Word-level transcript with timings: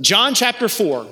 John 0.00 0.34
chapter 0.34 0.68
4. 0.68 1.06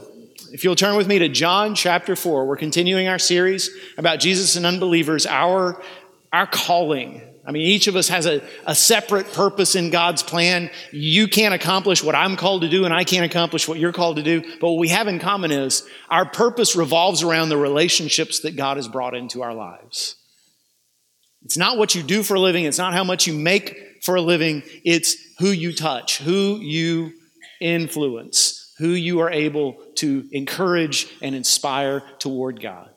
If 0.52 0.62
you'll 0.62 0.76
turn 0.76 0.96
with 0.96 1.08
me 1.08 1.18
to 1.18 1.28
John 1.28 1.74
chapter 1.74 2.14
4, 2.14 2.46
we're 2.46 2.56
continuing 2.56 3.08
our 3.08 3.18
series 3.18 3.68
about 3.98 4.20
Jesus 4.20 4.54
and 4.54 4.64
unbelievers, 4.64 5.26
our, 5.26 5.82
our 6.32 6.46
calling. 6.46 7.20
I 7.44 7.50
mean, 7.50 7.62
each 7.62 7.88
of 7.88 7.96
us 7.96 8.08
has 8.08 8.26
a, 8.26 8.42
a 8.64 8.76
separate 8.76 9.32
purpose 9.32 9.74
in 9.74 9.90
God's 9.90 10.22
plan. 10.22 10.70
You 10.92 11.26
can't 11.26 11.52
accomplish 11.52 12.04
what 12.04 12.14
I'm 12.14 12.36
called 12.36 12.62
to 12.62 12.68
do, 12.68 12.84
and 12.84 12.94
I 12.94 13.02
can't 13.02 13.24
accomplish 13.24 13.66
what 13.66 13.80
you're 13.80 13.92
called 13.92 14.16
to 14.16 14.22
do. 14.22 14.42
But 14.60 14.70
what 14.70 14.78
we 14.78 14.88
have 14.88 15.08
in 15.08 15.18
common 15.18 15.50
is 15.50 15.84
our 16.08 16.24
purpose 16.24 16.76
revolves 16.76 17.24
around 17.24 17.48
the 17.48 17.56
relationships 17.56 18.40
that 18.40 18.54
God 18.54 18.76
has 18.76 18.86
brought 18.86 19.16
into 19.16 19.42
our 19.42 19.54
lives. 19.54 20.14
It's 21.44 21.56
not 21.56 21.76
what 21.76 21.96
you 21.96 22.04
do 22.04 22.22
for 22.22 22.34
a 22.34 22.40
living, 22.40 22.64
it's 22.64 22.78
not 22.78 22.94
how 22.94 23.04
much 23.04 23.26
you 23.26 23.34
make 23.34 24.04
for 24.04 24.14
a 24.14 24.22
living, 24.22 24.62
it's 24.84 25.16
who 25.40 25.48
you 25.48 25.72
touch, 25.72 26.18
who 26.18 26.60
you 26.60 27.14
influence 27.60 28.62
who 28.78 28.88
you 28.88 29.20
are 29.20 29.30
able 29.30 29.76
to 29.96 30.28
encourage 30.32 31.08
and 31.22 31.34
inspire 31.34 32.02
toward 32.18 32.60
God. 32.60 32.90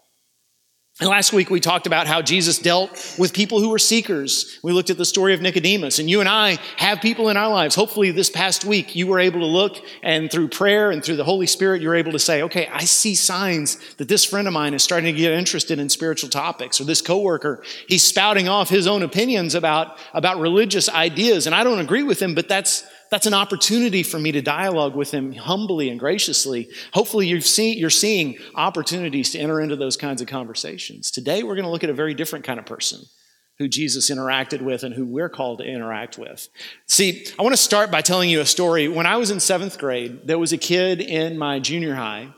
And 1.01 1.07
last 1.07 1.31
week 1.31 1.49
we 1.49 1.61
talked 1.61 1.87
about 1.87 2.07
how 2.07 2.21
Jesus 2.21 2.59
dealt 2.59 3.15
with 3.17 3.31
people 3.31 3.61
who 3.61 3.69
were 3.69 3.79
seekers. 3.79 4.59
We 4.61 4.73
looked 4.73 4.89
at 4.89 4.97
the 4.97 5.05
story 5.05 5.33
of 5.33 5.39
Nicodemus, 5.41 5.97
and 5.97 6.09
you 6.09 6.19
and 6.19 6.27
I 6.27 6.57
have 6.75 6.99
people 6.99 7.29
in 7.29 7.37
our 7.37 7.47
lives. 7.47 7.73
Hopefully, 7.73 8.11
this 8.11 8.29
past 8.29 8.65
week 8.65 8.97
you 8.97 9.07
were 9.07 9.19
able 9.19 9.39
to 9.39 9.45
look 9.45 9.77
and 10.03 10.29
through 10.29 10.49
prayer 10.49 10.91
and 10.91 11.01
through 11.01 11.15
the 11.15 11.23
Holy 11.23 11.47
Spirit, 11.47 11.81
you're 11.81 11.95
able 11.95 12.11
to 12.11 12.19
say, 12.19 12.43
okay, 12.43 12.67
I 12.67 12.83
see 12.83 13.15
signs 13.15 13.77
that 13.95 14.09
this 14.09 14.25
friend 14.25 14.45
of 14.45 14.53
mine 14.53 14.73
is 14.73 14.83
starting 14.83 15.15
to 15.15 15.21
get 15.21 15.31
interested 15.31 15.79
in 15.79 15.87
spiritual 15.87 16.29
topics, 16.29 16.81
or 16.81 16.83
this 16.83 17.01
coworker, 17.01 17.63
he's 17.87 18.03
spouting 18.03 18.49
off 18.49 18.67
his 18.67 18.85
own 18.85 19.01
opinions 19.01 19.55
about, 19.55 19.97
about 20.13 20.37
religious 20.37 20.89
ideas, 20.89 21.45
and 21.45 21.55
I 21.55 21.63
don't 21.63 21.79
agree 21.79 22.03
with 22.03 22.21
him, 22.21 22.35
but 22.35 22.49
that's 22.49 22.83
that's 23.11 23.25
an 23.25 23.33
opportunity 23.33 24.03
for 24.03 24.19
me 24.19 24.31
to 24.31 24.41
dialogue 24.41 24.95
with 24.95 25.11
him 25.11 25.33
humbly 25.33 25.89
and 25.89 25.99
graciously. 25.99 26.69
Hopefully, 26.93 27.27
you've 27.27 27.45
seen, 27.45 27.77
you're 27.77 27.89
seeing 27.89 28.37
opportunities 28.55 29.31
to 29.31 29.39
enter 29.39 29.59
into 29.61 29.75
those 29.75 29.97
kinds 29.97 30.21
of 30.21 30.27
conversations. 30.27 31.11
Today, 31.11 31.43
we're 31.43 31.55
going 31.55 31.65
to 31.65 31.71
look 31.71 31.83
at 31.83 31.89
a 31.89 31.93
very 31.93 32.13
different 32.13 32.45
kind 32.45 32.59
of 32.59 32.65
person 32.65 33.01
who 33.57 33.67
Jesus 33.67 34.09
interacted 34.09 34.61
with 34.61 34.83
and 34.83 34.95
who 34.95 35.05
we're 35.05 35.29
called 35.29 35.59
to 35.59 35.65
interact 35.65 36.17
with. 36.17 36.47
See, 36.87 37.25
I 37.37 37.43
want 37.43 37.53
to 37.53 37.61
start 37.61 37.91
by 37.91 38.01
telling 38.01 38.29
you 38.29 38.39
a 38.39 38.45
story. 38.45 38.87
When 38.87 39.05
I 39.05 39.17
was 39.17 39.31
in 39.31 39.39
seventh 39.41 39.77
grade, 39.77 40.21
there 40.25 40.39
was 40.39 40.53
a 40.53 40.57
kid 40.57 41.01
in 41.01 41.37
my 41.37 41.59
junior 41.59 41.95
high, 41.95 42.33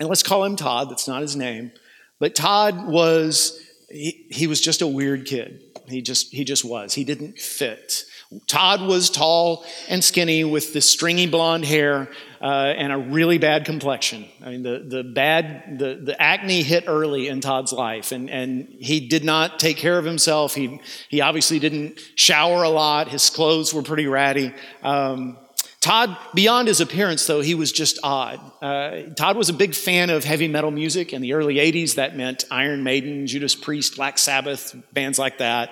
and 0.00 0.08
let's 0.08 0.22
call 0.22 0.44
him 0.44 0.56
Todd, 0.56 0.90
that's 0.90 1.06
not 1.06 1.20
his 1.20 1.36
name, 1.36 1.72
but 2.18 2.34
Todd 2.34 2.86
was, 2.86 3.60
he, 3.90 4.26
he 4.30 4.46
was 4.46 4.60
just 4.60 4.80
a 4.80 4.86
weird 4.86 5.26
kid. 5.26 5.62
He 5.86 6.00
just, 6.00 6.32
he 6.32 6.44
just 6.44 6.64
was. 6.64 6.94
He 6.94 7.04
didn't 7.04 7.38
fit. 7.38 8.04
Todd 8.46 8.82
was 8.82 9.10
tall 9.10 9.64
and 9.88 10.02
skinny 10.02 10.44
with 10.44 10.72
this 10.72 10.88
stringy 10.88 11.26
blonde 11.26 11.64
hair 11.64 12.10
uh, 12.40 12.74
and 12.76 12.92
a 12.92 12.98
really 12.98 13.38
bad 13.38 13.64
complexion. 13.64 14.26
I 14.44 14.50
mean, 14.50 14.62
the, 14.62 14.84
the 14.86 15.02
bad, 15.02 15.78
the, 15.78 15.94
the 15.94 16.20
acne 16.20 16.62
hit 16.62 16.84
early 16.86 17.28
in 17.28 17.40
Todd's 17.40 17.72
life, 17.72 18.12
and, 18.12 18.28
and 18.28 18.68
he 18.78 19.08
did 19.08 19.24
not 19.24 19.58
take 19.58 19.76
care 19.78 19.98
of 19.98 20.04
himself. 20.04 20.54
He, 20.54 20.80
he 21.08 21.20
obviously 21.20 21.58
didn't 21.58 21.98
shower 22.16 22.62
a 22.62 22.68
lot. 22.68 23.08
His 23.08 23.30
clothes 23.30 23.72
were 23.72 23.82
pretty 23.82 24.06
ratty. 24.06 24.52
Um, 24.82 25.38
Todd, 25.84 26.16
beyond 26.32 26.66
his 26.66 26.80
appearance, 26.80 27.26
though, 27.26 27.42
he 27.42 27.54
was 27.54 27.70
just 27.70 27.98
odd. 28.02 28.40
Uh, 28.62 29.02
Todd 29.16 29.36
was 29.36 29.50
a 29.50 29.52
big 29.52 29.74
fan 29.74 30.08
of 30.08 30.24
heavy 30.24 30.48
metal 30.48 30.70
music 30.70 31.12
in 31.12 31.20
the 31.20 31.34
early 31.34 31.56
80s. 31.56 31.96
That 31.96 32.16
meant 32.16 32.46
Iron 32.50 32.82
Maiden, 32.82 33.26
Judas 33.26 33.54
Priest, 33.54 33.96
Black 33.96 34.16
Sabbath, 34.16 34.74
bands 34.94 35.18
like 35.18 35.36
that. 35.38 35.68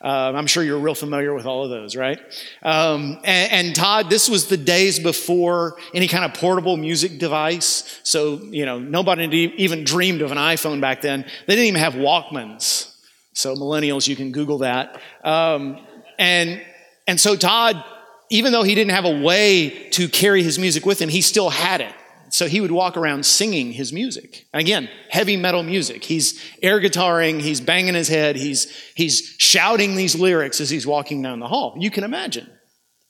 Um, 0.00 0.36
I'm 0.36 0.46
sure 0.46 0.62
you're 0.62 0.78
real 0.78 0.94
familiar 0.94 1.34
with 1.34 1.46
all 1.46 1.64
of 1.64 1.70
those, 1.70 1.96
right? 1.96 2.20
Um, 2.62 3.18
and, 3.24 3.52
and, 3.52 3.74
Todd, 3.74 4.08
this 4.08 4.28
was 4.28 4.46
the 4.46 4.56
days 4.56 5.00
before 5.00 5.78
any 5.92 6.06
kind 6.06 6.24
of 6.24 6.32
portable 6.34 6.76
music 6.76 7.18
device. 7.18 8.00
So, 8.04 8.40
you 8.44 8.66
know, 8.66 8.78
nobody 8.78 9.52
even 9.56 9.82
dreamed 9.82 10.22
of 10.22 10.30
an 10.30 10.38
iPhone 10.38 10.80
back 10.80 11.00
then. 11.00 11.24
They 11.48 11.56
didn't 11.56 11.66
even 11.66 11.80
have 11.80 11.94
Walkmans. 11.94 12.94
So, 13.32 13.56
millennials, 13.56 14.06
you 14.06 14.14
can 14.14 14.30
Google 14.30 14.58
that. 14.58 15.00
Um, 15.24 15.84
and, 16.20 16.62
and 17.08 17.20
so, 17.20 17.34
Todd, 17.34 17.82
even 18.30 18.52
though 18.52 18.62
he 18.62 18.74
didn't 18.74 18.92
have 18.92 19.04
a 19.04 19.20
way 19.20 19.88
to 19.90 20.08
carry 20.08 20.42
his 20.42 20.58
music 20.58 20.84
with 20.84 21.00
him, 21.00 21.08
he 21.08 21.20
still 21.20 21.50
had 21.50 21.80
it. 21.80 21.94
So 22.28 22.48
he 22.48 22.60
would 22.60 22.72
walk 22.72 22.96
around 22.96 23.24
singing 23.24 23.72
his 23.72 23.92
music. 23.92 24.46
Again, 24.52 24.88
heavy 25.10 25.36
metal 25.36 25.62
music. 25.62 26.04
He's 26.04 26.42
air 26.60 26.80
guitaring, 26.80 27.40
he's 27.40 27.60
banging 27.60 27.94
his 27.94 28.08
head, 28.08 28.36
he's, 28.36 28.70
he's 28.94 29.36
shouting 29.38 29.94
these 29.94 30.16
lyrics 30.16 30.60
as 30.60 30.68
he's 30.68 30.86
walking 30.86 31.22
down 31.22 31.38
the 31.38 31.48
hall. 31.48 31.76
You 31.78 31.90
can 31.90 32.04
imagine. 32.04 32.50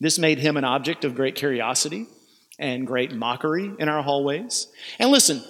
This 0.00 0.18
made 0.18 0.38
him 0.38 0.56
an 0.56 0.64
object 0.64 1.04
of 1.04 1.14
great 1.14 1.34
curiosity 1.34 2.06
and 2.58 2.86
great 2.86 3.14
mockery 3.14 3.70
in 3.78 3.88
our 3.88 4.02
hallways. 4.02 4.68
And 4.98 5.10
listen, 5.10 5.42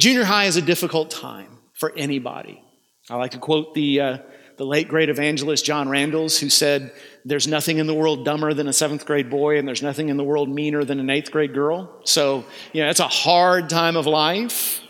junior 0.00 0.24
high 0.24 0.46
is 0.46 0.56
a 0.56 0.62
difficult 0.62 1.10
time 1.10 1.58
for 1.74 1.92
anybody. 1.96 2.62
I 3.10 3.16
like 3.16 3.32
to 3.32 3.38
quote 3.38 3.74
the, 3.74 4.00
uh, 4.00 4.18
the 4.56 4.66
late 4.66 4.88
great 4.88 5.08
evangelist 5.08 5.64
John 5.64 5.88
Randalls, 5.88 6.38
who 6.38 6.48
said, 6.48 6.92
There's 7.24 7.46
nothing 7.46 7.78
in 7.78 7.86
the 7.86 7.94
world 7.94 8.24
dumber 8.24 8.54
than 8.54 8.68
a 8.68 8.72
seventh 8.72 9.06
grade 9.06 9.30
boy, 9.30 9.58
and 9.58 9.66
there's 9.66 9.82
nothing 9.82 10.08
in 10.08 10.16
the 10.16 10.24
world 10.24 10.48
meaner 10.48 10.84
than 10.84 11.00
an 11.00 11.10
eighth 11.10 11.30
grade 11.30 11.54
girl. 11.54 12.00
So, 12.04 12.44
you 12.72 12.82
know, 12.82 12.90
it's 12.90 13.00
a 13.00 13.08
hard 13.08 13.68
time 13.68 13.96
of 13.96 14.06
life. 14.06 14.80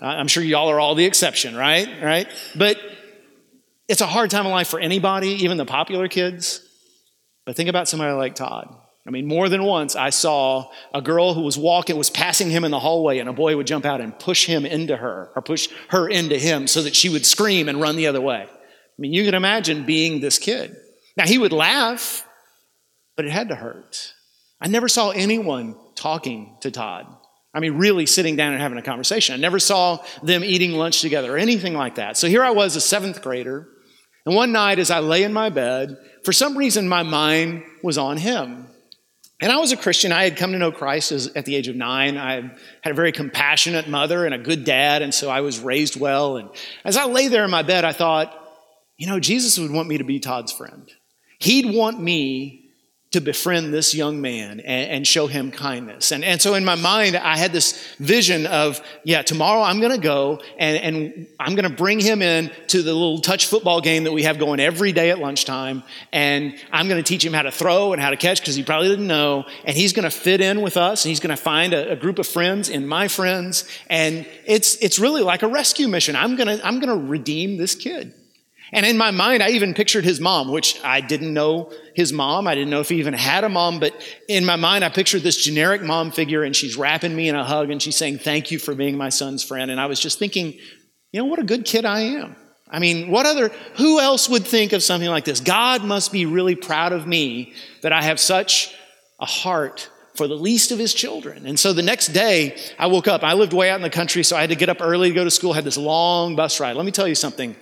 I'm 0.00 0.28
sure 0.28 0.42
y'all 0.42 0.70
are 0.70 0.80
all 0.80 0.94
the 0.94 1.04
exception, 1.04 1.56
right? 1.56 1.88
Right? 2.02 2.28
But 2.54 2.78
it's 3.88 4.00
a 4.00 4.06
hard 4.06 4.30
time 4.30 4.46
of 4.46 4.52
life 4.52 4.68
for 4.68 4.78
anybody, 4.78 5.30
even 5.44 5.56
the 5.56 5.64
popular 5.64 6.08
kids. 6.08 6.62
But 7.44 7.56
think 7.56 7.68
about 7.68 7.88
somebody 7.88 8.12
like 8.12 8.34
Todd. 8.34 8.74
I 9.06 9.10
mean, 9.10 9.26
more 9.26 9.48
than 9.48 9.64
once 9.64 9.96
I 9.96 10.10
saw 10.10 10.70
a 10.92 11.00
girl 11.00 11.32
who 11.32 11.40
was 11.40 11.56
walking, 11.56 11.96
was 11.96 12.10
passing 12.10 12.50
him 12.50 12.62
in 12.62 12.70
the 12.70 12.78
hallway, 12.78 13.18
and 13.18 13.28
a 13.28 13.32
boy 13.32 13.56
would 13.56 13.66
jump 13.66 13.86
out 13.86 14.02
and 14.02 14.16
push 14.18 14.44
him 14.44 14.66
into 14.66 14.94
her, 14.94 15.30
or 15.34 15.40
push 15.40 15.70
her 15.88 16.06
into 16.06 16.36
him 16.36 16.66
so 16.66 16.82
that 16.82 16.94
she 16.94 17.08
would 17.08 17.24
scream 17.24 17.70
and 17.70 17.80
run 17.80 17.96
the 17.96 18.06
other 18.06 18.20
way. 18.20 18.46
I 18.98 19.02
mean, 19.02 19.12
you 19.12 19.24
can 19.24 19.34
imagine 19.34 19.86
being 19.86 20.20
this 20.20 20.38
kid. 20.38 20.76
Now, 21.16 21.24
he 21.24 21.38
would 21.38 21.52
laugh, 21.52 22.26
but 23.16 23.24
it 23.24 23.30
had 23.30 23.48
to 23.48 23.54
hurt. 23.54 24.14
I 24.60 24.66
never 24.66 24.88
saw 24.88 25.10
anyone 25.10 25.76
talking 25.94 26.56
to 26.62 26.70
Todd. 26.70 27.06
I 27.54 27.60
mean, 27.60 27.74
really 27.74 28.06
sitting 28.06 28.36
down 28.36 28.52
and 28.52 28.60
having 28.60 28.78
a 28.78 28.82
conversation. 28.82 29.34
I 29.34 29.38
never 29.38 29.58
saw 29.58 30.04
them 30.22 30.44
eating 30.44 30.72
lunch 30.72 31.00
together 31.00 31.34
or 31.34 31.38
anything 31.38 31.74
like 31.74 31.94
that. 31.94 32.16
So 32.16 32.26
here 32.26 32.42
I 32.42 32.50
was, 32.50 32.76
a 32.76 32.80
seventh 32.80 33.22
grader, 33.22 33.68
and 34.26 34.34
one 34.34 34.52
night 34.52 34.78
as 34.78 34.90
I 34.90 34.98
lay 34.98 35.22
in 35.22 35.32
my 35.32 35.48
bed, 35.48 35.96
for 36.24 36.32
some 36.32 36.58
reason 36.58 36.88
my 36.88 37.02
mind 37.02 37.62
was 37.82 37.96
on 37.96 38.16
him. 38.16 38.66
And 39.40 39.52
I 39.52 39.56
was 39.58 39.70
a 39.70 39.76
Christian. 39.76 40.10
I 40.10 40.24
had 40.24 40.36
come 40.36 40.52
to 40.52 40.58
know 40.58 40.72
Christ 40.72 41.12
at 41.36 41.44
the 41.44 41.54
age 41.54 41.68
of 41.68 41.76
nine. 41.76 42.18
I 42.18 42.34
had 42.82 42.90
a 42.90 42.94
very 42.94 43.12
compassionate 43.12 43.88
mother 43.88 44.26
and 44.26 44.34
a 44.34 44.38
good 44.38 44.64
dad, 44.64 45.00
and 45.00 45.14
so 45.14 45.30
I 45.30 45.42
was 45.42 45.60
raised 45.60 45.98
well. 45.98 46.36
And 46.36 46.50
as 46.84 46.96
I 46.96 47.04
lay 47.04 47.28
there 47.28 47.44
in 47.44 47.50
my 47.50 47.62
bed, 47.62 47.84
I 47.84 47.92
thought, 47.92 48.37
you 48.98 49.06
know, 49.06 49.18
Jesus 49.20 49.58
would 49.58 49.70
want 49.70 49.88
me 49.88 49.98
to 49.98 50.04
be 50.04 50.20
Todd's 50.20 50.52
friend. 50.52 50.90
He'd 51.38 51.72
want 51.72 52.00
me 52.00 52.68
to 53.10 53.20
befriend 53.22 53.72
this 53.72 53.94
young 53.94 54.20
man 54.20 54.60
and, 54.60 54.90
and, 54.90 55.06
show 55.06 55.26
him 55.26 55.50
kindness. 55.50 56.12
And, 56.12 56.22
and 56.22 56.42
so 56.42 56.52
in 56.52 56.62
my 56.62 56.74
mind, 56.74 57.16
I 57.16 57.38
had 57.38 57.52
this 57.52 57.82
vision 57.96 58.44
of, 58.44 58.82
yeah, 59.02 59.22
tomorrow 59.22 59.62
I'm 59.62 59.80
going 59.80 59.92
to 59.92 60.00
go 60.00 60.42
and, 60.58 60.76
and 60.76 61.26
I'm 61.40 61.54
going 61.54 61.68
to 61.68 61.74
bring 61.74 62.00
him 62.00 62.20
in 62.20 62.50
to 62.66 62.82
the 62.82 62.92
little 62.92 63.18
touch 63.18 63.46
football 63.46 63.80
game 63.80 64.04
that 64.04 64.12
we 64.12 64.24
have 64.24 64.38
going 64.38 64.60
every 64.60 64.92
day 64.92 65.08
at 65.08 65.20
lunchtime. 65.20 65.84
And 66.12 66.54
I'm 66.70 66.86
going 66.86 67.02
to 67.02 67.08
teach 67.08 67.24
him 67.24 67.32
how 67.32 67.42
to 67.42 67.50
throw 67.50 67.94
and 67.94 68.02
how 68.02 68.10
to 68.10 68.16
catch 68.18 68.42
because 68.42 68.56
he 68.56 68.62
probably 68.62 68.88
didn't 68.88 69.06
know. 69.06 69.46
And 69.64 69.74
he's 69.74 69.94
going 69.94 70.04
to 70.04 70.10
fit 70.10 70.42
in 70.42 70.60
with 70.60 70.76
us 70.76 71.06
and 71.06 71.08
he's 71.08 71.20
going 71.20 71.34
to 71.34 71.42
find 71.42 71.72
a, 71.72 71.92
a 71.92 71.96
group 71.96 72.18
of 72.18 72.26
friends 72.26 72.68
in 72.68 72.86
my 72.86 73.08
friends. 73.08 73.64
And 73.88 74.26
it's, 74.44 74.76
it's 74.82 74.98
really 74.98 75.22
like 75.22 75.42
a 75.42 75.48
rescue 75.48 75.88
mission. 75.88 76.14
I'm 76.14 76.36
going 76.36 76.58
to, 76.58 76.66
I'm 76.66 76.78
going 76.78 76.90
to 76.90 77.08
redeem 77.08 77.56
this 77.56 77.74
kid. 77.74 78.12
And 78.72 78.84
in 78.84 78.98
my 78.98 79.10
mind, 79.10 79.42
I 79.42 79.50
even 79.50 79.72
pictured 79.74 80.04
his 80.04 80.20
mom, 80.20 80.50
which 80.50 80.78
I 80.84 81.00
didn't 81.00 81.32
know 81.32 81.72
his 81.94 82.12
mom. 82.12 82.46
I 82.46 82.54
didn't 82.54 82.70
know 82.70 82.80
if 82.80 82.90
he 82.90 82.96
even 82.96 83.14
had 83.14 83.44
a 83.44 83.48
mom, 83.48 83.80
but 83.80 83.94
in 84.28 84.44
my 84.44 84.56
mind, 84.56 84.84
I 84.84 84.90
pictured 84.90 85.22
this 85.22 85.42
generic 85.42 85.82
mom 85.82 86.10
figure 86.10 86.42
and 86.42 86.54
she's 86.54 86.76
wrapping 86.76 87.14
me 87.14 87.28
in 87.28 87.34
a 87.34 87.44
hug 87.44 87.70
and 87.70 87.82
she's 87.82 87.96
saying, 87.96 88.18
Thank 88.18 88.50
you 88.50 88.58
for 88.58 88.74
being 88.74 88.96
my 88.96 89.08
son's 89.08 89.42
friend. 89.42 89.70
And 89.70 89.80
I 89.80 89.86
was 89.86 89.98
just 89.98 90.18
thinking, 90.18 90.52
you 91.12 91.20
know, 91.20 91.24
what 91.24 91.38
a 91.38 91.44
good 91.44 91.64
kid 91.64 91.84
I 91.84 92.00
am. 92.00 92.36
I 92.70 92.80
mean, 92.80 93.10
what 93.10 93.24
other, 93.24 93.48
who 93.76 93.98
else 93.98 94.28
would 94.28 94.46
think 94.46 94.74
of 94.74 94.82
something 94.82 95.08
like 95.08 95.24
this? 95.24 95.40
God 95.40 95.82
must 95.82 96.12
be 96.12 96.26
really 96.26 96.54
proud 96.54 96.92
of 96.92 97.06
me 97.06 97.54
that 97.80 97.92
I 97.92 98.02
have 98.02 98.20
such 98.20 98.74
a 99.18 99.24
heart 99.24 99.88
for 100.14 100.28
the 100.28 100.34
least 100.34 100.70
of 100.70 100.78
his 100.78 100.92
children. 100.92 101.46
And 101.46 101.58
so 101.58 101.72
the 101.72 101.82
next 101.82 102.08
day, 102.08 102.58
I 102.78 102.88
woke 102.88 103.08
up. 103.08 103.22
I 103.22 103.32
lived 103.34 103.52
way 103.52 103.70
out 103.70 103.76
in 103.76 103.82
the 103.82 103.88
country, 103.88 104.22
so 104.22 104.36
I 104.36 104.42
had 104.42 104.50
to 104.50 104.56
get 104.56 104.68
up 104.68 104.78
early 104.80 105.08
to 105.08 105.14
go 105.14 105.24
to 105.24 105.30
school, 105.30 105.52
had 105.52 105.64
this 105.64 105.78
long 105.78 106.36
bus 106.36 106.60
ride. 106.60 106.76
Let 106.76 106.84
me 106.84 106.92
tell 106.92 107.08
you 107.08 107.14
something 107.14 107.56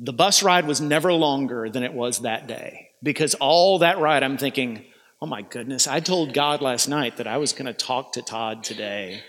the 0.00 0.12
bus 0.14 0.42
ride 0.42 0.66
was 0.66 0.80
never 0.80 1.12
longer 1.12 1.68
than 1.68 1.82
it 1.82 1.92
was 1.92 2.20
that 2.20 2.46
day 2.46 2.88
because 3.02 3.34
all 3.34 3.80
that 3.80 3.98
ride, 3.98 4.22
I'm 4.22 4.38
thinking, 4.38 4.86
oh 5.20 5.26
my 5.26 5.42
goodness, 5.42 5.86
I 5.86 6.00
told 6.00 6.32
God 6.32 6.62
last 6.62 6.88
night 6.88 7.18
that 7.18 7.26
I 7.26 7.36
was 7.36 7.52
going 7.52 7.66
to 7.66 7.74
talk 7.74 8.14
to 8.14 8.22
Todd 8.22 8.64
today. 8.64 9.22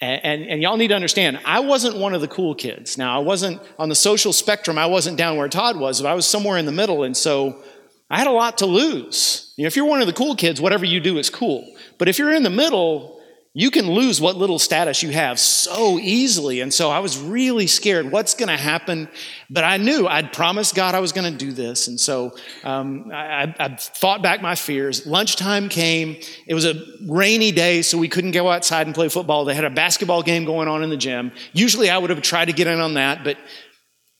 And, 0.00 0.20
and, 0.22 0.50
and, 0.50 0.62
y'all 0.62 0.76
need 0.76 0.88
to 0.88 0.94
understand, 0.94 1.40
I 1.46 1.60
wasn't 1.60 1.96
one 1.96 2.14
of 2.14 2.20
the 2.20 2.28
cool 2.28 2.54
kids. 2.54 2.98
Now, 2.98 3.18
I 3.18 3.22
wasn't 3.22 3.62
on 3.78 3.88
the 3.88 3.94
social 3.94 4.34
spectrum, 4.34 4.76
I 4.76 4.86
wasn't 4.86 5.16
down 5.16 5.38
where 5.38 5.48
Todd 5.48 5.78
was, 5.78 6.02
but 6.02 6.08
I 6.08 6.14
was 6.14 6.26
somewhere 6.26 6.58
in 6.58 6.66
the 6.66 6.72
middle. 6.72 7.04
And 7.04 7.16
so 7.16 7.62
I 8.10 8.18
had 8.18 8.26
a 8.26 8.32
lot 8.32 8.58
to 8.58 8.66
lose. 8.66 9.54
You 9.56 9.64
know, 9.64 9.68
if 9.68 9.76
you're 9.76 9.86
one 9.86 10.02
of 10.02 10.06
the 10.06 10.12
cool 10.12 10.36
kids, 10.36 10.60
whatever 10.60 10.84
you 10.84 11.00
do 11.00 11.16
is 11.16 11.30
cool. 11.30 11.66
But 11.96 12.08
if 12.08 12.18
you're 12.18 12.32
in 12.32 12.42
the 12.42 12.50
middle, 12.50 13.20
you 13.56 13.70
can 13.70 13.88
lose 13.88 14.20
what 14.20 14.36
little 14.36 14.58
status 14.58 15.04
you 15.04 15.10
have 15.10 15.38
so 15.38 15.96
easily. 16.00 16.60
And 16.60 16.74
so 16.74 16.90
I 16.90 16.98
was 16.98 17.16
really 17.16 17.68
scared 17.68 18.10
what's 18.10 18.34
going 18.34 18.48
to 18.48 18.56
happen. 18.56 19.08
But 19.48 19.62
I 19.62 19.76
knew 19.76 20.08
I'd 20.08 20.32
promised 20.32 20.74
God 20.74 20.96
I 20.96 20.98
was 20.98 21.12
going 21.12 21.30
to 21.30 21.38
do 21.38 21.52
this. 21.52 21.86
And 21.86 21.98
so 21.98 22.36
um, 22.64 23.12
I, 23.14 23.54
I, 23.60 23.76
fought 23.76 24.22
back 24.22 24.42
my 24.42 24.56
fears. 24.56 25.06
Lunchtime 25.06 25.68
came. 25.68 26.16
It 26.48 26.54
was 26.54 26.64
a 26.64 26.82
rainy 27.06 27.52
day, 27.52 27.82
so 27.82 27.96
we 27.96 28.08
couldn't 28.08 28.32
go 28.32 28.50
outside 28.50 28.88
and 28.88 28.94
play 28.94 29.08
football. 29.08 29.44
They 29.44 29.54
had 29.54 29.64
a 29.64 29.70
basketball 29.70 30.24
game 30.24 30.44
going 30.44 30.66
on 30.66 30.82
in 30.82 30.90
the 30.90 30.96
gym. 30.96 31.30
Usually 31.52 31.88
I 31.90 31.98
would 31.98 32.10
have 32.10 32.22
tried 32.22 32.46
to 32.46 32.52
get 32.52 32.66
in 32.66 32.80
on 32.80 32.94
that, 32.94 33.22
but 33.22 33.38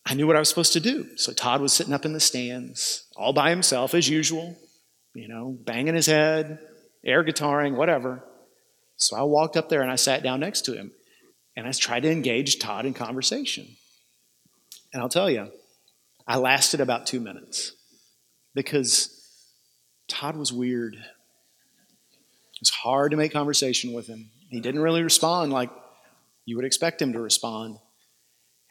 I 0.06 0.14
knew 0.14 0.28
what 0.28 0.36
I 0.36 0.38
was 0.38 0.48
supposed 0.48 0.74
to 0.74 0.80
do. 0.80 1.08
So 1.16 1.32
Todd 1.32 1.60
was 1.60 1.72
sitting 1.72 1.92
up 1.92 2.04
in 2.04 2.12
the 2.12 2.20
stands, 2.20 3.08
all 3.16 3.32
by 3.32 3.50
himself 3.50 3.94
as 3.94 4.08
usual, 4.08 4.54
you 5.12 5.26
know, 5.26 5.58
banging 5.64 5.96
his 5.96 6.06
head, 6.06 6.60
air 7.04 7.24
guitaring, 7.24 7.74
whatever. 7.74 8.22
So 8.96 9.16
I 9.16 9.22
walked 9.22 9.56
up 9.56 9.68
there 9.68 9.82
and 9.82 9.90
I 9.90 9.96
sat 9.96 10.22
down 10.22 10.40
next 10.40 10.62
to 10.66 10.74
him 10.74 10.92
and 11.56 11.66
I 11.66 11.72
tried 11.72 12.04
to 12.04 12.10
engage 12.10 12.58
Todd 12.58 12.86
in 12.86 12.94
conversation. 12.94 13.76
And 14.92 15.02
I'll 15.02 15.08
tell 15.08 15.30
you, 15.30 15.50
I 16.26 16.36
lasted 16.36 16.80
about 16.80 17.06
two 17.06 17.20
minutes 17.20 17.72
because 18.54 19.10
Todd 20.08 20.36
was 20.36 20.52
weird. 20.52 20.94
It 20.94 22.60
was 22.60 22.70
hard 22.70 23.10
to 23.10 23.16
make 23.16 23.32
conversation 23.32 23.92
with 23.92 24.06
him. 24.06 24.30
He 24.48 24.60
didn't 24.60 24.80
really 24.80 25.02
respond 25.02 25.52
like 25.52 25.70
you 26.44 26.56
would 26.56 26.64
expect 26.64 27.02
him 27.02 27.12
to 27.12 27.20
respond. 27.20 27.78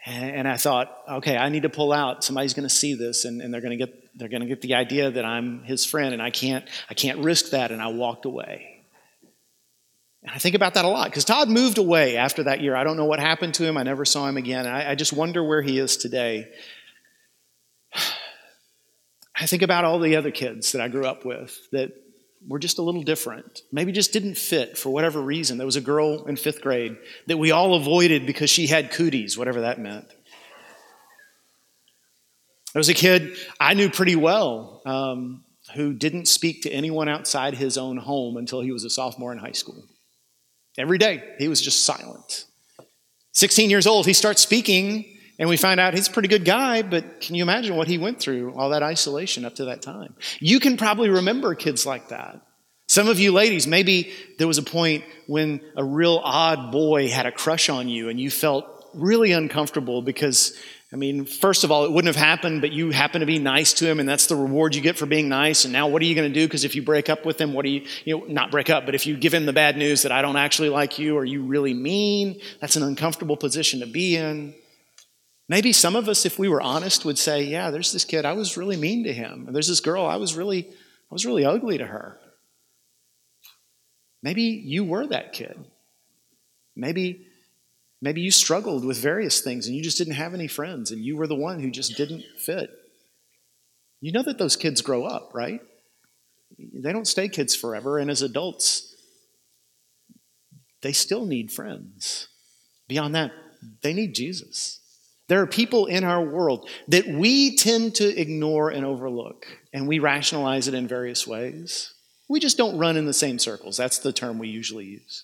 And 0.05 0.49
I 0.49 0.57
thought, 0.57 0.93
okay, 1.09 1.37
I 1.37 1.47
need 1.47 1.63
to 1.63 1.69
pull 1.69 1.93
out. 1.93 2.25
Somebody's 2.25 2.53
going 2.53 2.67
to 2.67 2.73
see 2.73 2.93
this, 2.93 3.23
and, 3.23 3.41
and 3.41 3.53
they're 3.53 3.61
going 3.61 3.77
to 3.77 3.85
get 3.85 3.99
they're 4.15 4.27
going 4.27 4.41
to 4.41 4.47
get 4.47 4.61
the 4.61 4.75
idea 4.75 5.09
that 5.09 5.23
I'm 5.23 5.63
his 5.63 5.85
friend, 5.85 6.13
and 6.13 6.21
I 6.21 6.29
can't 6.29 6.67
I 6.89 6.93
can't 6.93 7.19
risk 7.19 7.51
that. 7.51 7.71
And 7.71 7.81
I 7.81 7.87
walked 7.87 8.25
away. 8.25 8.72
And 10.23 10.31
I 10.33 10.37
think 10.37 10.55
about 10.55 10.75
that 10.75 10.85
a 10.85 10.87
lot 10.87 11.09
because 11.09 11.25
Todd 11.25 11.49
moved 11.49 11.77
away 11.77 12.15
after 12.15 12.43
that 12.43 12.61
year. 12.61 12.75
I 12.75 12.83
don't 12.83 12.97
know 12.97 13.05
what 13.05 13.19
happened 13.19 13.55
to 13.55 13.65
him. 13.65 13.77
I 13.77 13.83
never 13.83 14.05
saw 14.05 14.27
him 14.27 14.37
again. 14.37 14.65
I, 14.65 14.91
I, 14.91 14.95
just 14.95 15.11
wonder 15.11 15.43
where 15.43 15.61
he 15.61 15.77
is 15.77 15.97
today. 15.97 16.47
I 19.35 19.47
think 19.47 19.63
about 19.63 19.83
all 19.83 19.99
the 19.99 20.15
other 20.15 20.31
kids 20.31 20.71
that 20.71 20.81
I 20.81 20.87
grew 20.87 21.05
up 21.05 21.25
with 21.25 21.57
that 21.71 21.91
were 22.47 22.59
just 22.59 22.77
a 22.77 22.81
little 22.81 23.03
different. 23.03 23.61
Maybe 23.71 23.91
just 23.91 24.13
didn't 24.13 24.35
fit 24.35 24.77
for 24.77 24.91
whatever 24.91 25.21
reason. 25.21 25.57
There 25.57 25.65
was 25.65 25.75
a 25.75 25.81
girl 25.81 26.25
in 26.25 26.37
fifth 26.37 26.61
grade 26.61 26.95
that 27.27 27.37
we 27.37 27.51
all 27.51 27.73
avoided 27.73 28.25
because 28.25 28.49
she 28.49 28.67
had 28.67 28.91
cooties, 28.91 29.37
whatever 29.37 29.61
that 29.61 29.79
meant. 29.79 30.07
There 32.73 32.79
was 32.79 32.89
a 32.89 32.93
kid 32.93 33.35
I 33.59 33.73
knew 33.73 33.89
pretty 33.89 34.15
well 34.15 34.81
um, 34.85 35.43
who 35.75 35.93
didn't 35.93 36.27
speak 36.27 36.63
to 36.63 36.71
anyone 36.71 37.09
outside 37.09 37.55
his 37.55 37.77
own 37.77 37.97
home 37.97 38.37
until 38.37 38.61
he 38.61 38.71
was 38.71 38.83
a 38.83 38.89
sophomore 38.89 39.31
in 39.31 39.37
high 39.37 39.51
school. 39.51 39.83
Every 40.77 40.97
day, 40.97 41.23
he 41.39 41.47
was 41.47 41.61
just 41.61 41.85
silent. 41.85 42.45
16 43.33 43.69
years 43.69 43.87
old, 43.87 44.05
he 44.05 44.13
starts 44.13 44.41
speaking, 44.41 45.05
and 45.39 45.49
we 45.49 45.57
find 45.57 45.79
out 45.79 45.93
he's 45.93 46.07
a 46.07 46.11
pretty 46.11 46.27
good 46.27 46.45
guy, 46.45 46.81
but 46.81 47.21
can 47.21 47.35
you 47.35 47.43
imagine 47.43 47.75
what 47.75 47.87
he 47.87 47.97
went 47.97 48.19
through, 48.19 48.53
all 48.53 48.69
that 48.69 48.83
isolation 48.83 49.45
up 49.45 49.55
to 49.55 49.65
that 49.65 49.81
time? 49.81 50.15
You 50.39 50.59
can 50.59 50.77
probably 50.77 51.09
remember 51.09 51.55
kids 51.55 51.85
like 51.85 52.09
that. 52.09 52.41
Some 52.87 53.07
of 53.07 53.19
you 53.19 53.31
ladies, 53.31 53.65
maybe 53.65 54.11
there 54.37 54.47
was 54.47 54.57
a 54.57 54.63
point 54.63 55.03
when 55.27 55.61
a 55.75 55.83
real 55.83 56.21
odd 56.23 56.71
boy 56.71 57.07
had 57.09 57.25
a 57.25 57.31
crush 57.31 57.69
on 57.69 57.87
you 57.87 58.09
and 58.09 58.19
you 58.19 58.29
felt 58.29 58.65
really 58.93 59.31
uncomfortable 59.31 60.01
because 60.01 60.55
I 60.93 60.95
mean, 60.95 61.25
first 61.25 61.63
of 61.63 61.71
all, 61.71 61.85
it 61.85 61.91
wouldn't 61.91 62.15
have 62.15 62.23
happened, 62.23 62.61
but 62.61 62.71
you 62.71 62.91
happen 62.91 63.21
to 63.21 63.25
be 63.25 63.39
nice 63.39 63.73
to 63.73 63.89
him, 63.89 63.99
and 63.99 64.07
that's 64.07 64.27
the 64.27 64.35
reward 64.35 64.75
you 64.75 64.81
get 64.81 64.95
for 64.95 65.07
being 65.07 65.27
nice. 65.27 65.65
And 65.65 65.73
now, 65.73 65.87
what 65.87 66.03
are 66.03 66.05
you 66.05 66.13
going 66.13 66.31
to 66.31 66.39
do? 66.39 66.45
Because 66.45 66.65
if 66.65 66.75
you 66.75 66.83
break 66.83 67.09
up 67.09 67.25
with 67.25 67.41
him, 67.41 67.53
what 67.53 67.65
do 67.65 67.71
you, 67.71 67.87
you 68.05 68.15
know, 68.15 68.25
not 68.25 68.51
break 68.51 68.69
up, 68.69 68.85
but 68.85 68.93
if 68.93 69.07
you 69.07 69.17
give 69.17 69.33
him 69.33 69.47
the 69.47 69.53
bad 69.53 69.75
news 69.75 70.03
that 70.03 70.11
I 70.11 70.21
don't 70.21 70.35
actually 70.35 70.69
like 70.69 70.99
you, 70.99 71.17
or 71.17 71.25
you 71.25 71.41
really 71.41 71.73
mean, 71.73 72.39
that's 72.61 72.75
an 72.75 72.83
uncomfortable 72.83 73.35
position 73.35 73.79
to 73.79 73.87
be 73.87 74.15
in. 74.17 74.53
Maybe 75.49 75.73
some 75.73 75.95
of 75.95 76.07
us, 76.07 76.27
if 76.27 76.37
we 76.37 76.47
were 76.47 76.61
honest, 76.61 77.05
would 77.05 77.17
say, 77.17 77.43
"Yeah, 77.43 77.71
there's 77.71 77.91
this 77.91 78.05
kid. 78.05 78.23
I 78.23 78.33
was 78.33 78.55
really 78.55 78.77
mean 78.77 79.03
to 79.05 79.13
him. 79.13 79.47
There's 79.51 79.67
this 79.67 79.81
girl. 79.81 80.05
I 80.05 80.17
was 80.17 80.35
really, 80.35 80.67
I 80.69 81.13
was 81.13 81.25
really 81.25 81.43
ugly 81.43 81.79
to 81.79 81.85
her." 81.85 82.19
Maybe 84.21 84.43
you 84.43 84.83
were 84.83 85.07
that 85.07 85.33
kid. 85.33 85.57
Maybe 86.75 87.25
Maybe 88.03 88.19
you 88.19 88.31
struggled 88.31 88.83
with 88.83 88.97
various 88.97 89.39
things 89.39 89.65
and 89.65 89.77
you 89.77 89.81
just 89.81 89.97
didn't 89.97 90.15
have 90.15 90.33
any 90.33 90.49
friends 90.49 90.91
and 90.91 91.01
you 91.01 91.15
were 91.15 91.25
the 91.25 91.35
one 91.35 91.61
who 91.61 91.71
just 91.71 91.95
didn't 91.95 92.25
fit. 92.37 92.69
You 94.01 94.11
know 94.11 94.23
that 94.23 94.37
those 94.37 94.57
kids 94.57 94.81
grow 94.81 95.05
up, 95.05 95.31
right? 95.33 95.61
They 96.59 96.91
don't 96.91 97.07
stay 97.07 97.29
kids 97.29 97.55
forever, 97.55 97.97
and 97.97 98.11
as 98.11 98.21
adults, 98.21 98.93
they 100.81 100.91
still 100.91 101.25
need 101.25 101.49
friends. 101.49 102.27
Beyond 102.89 103.15
that, 103.15 103.31
they 103.81 103.93
need 103.93 104.13
Jesus. 104.13 104.81
There 105.29 105.41
are 105.41 105.47
people 105.47 105.85
in 105.85 106.03
our 106.03 106.21
world 106.21 106.69
that 106.89 107.07
we 107.07 107.55
tend 107.55 107.95
to 107.95 108.19
ignore 108.19 108.69
and 108.69 108.85
overlook, 108.85 109.45
and 109.71 109.87
we 109.87 109.99
rationalize 109.99 110.67
it 110.67 110.73
in 110.73 110.89
various 110.89 111.25
ways. 111.25 111.93
We 112.27 112.41
just 112.41 112.57
don't 112.57 112.77
run 112.77 112.97
in 112.97 113.05
the 113.05 113.13
same 113.13 113.39
circles. 113.39 113.77
That's 113.77 113.99
the 113.99 114.11
term 114.11 114.37
we 114.37 114.49
usually 114.49 114.85
use. 114.85 115.23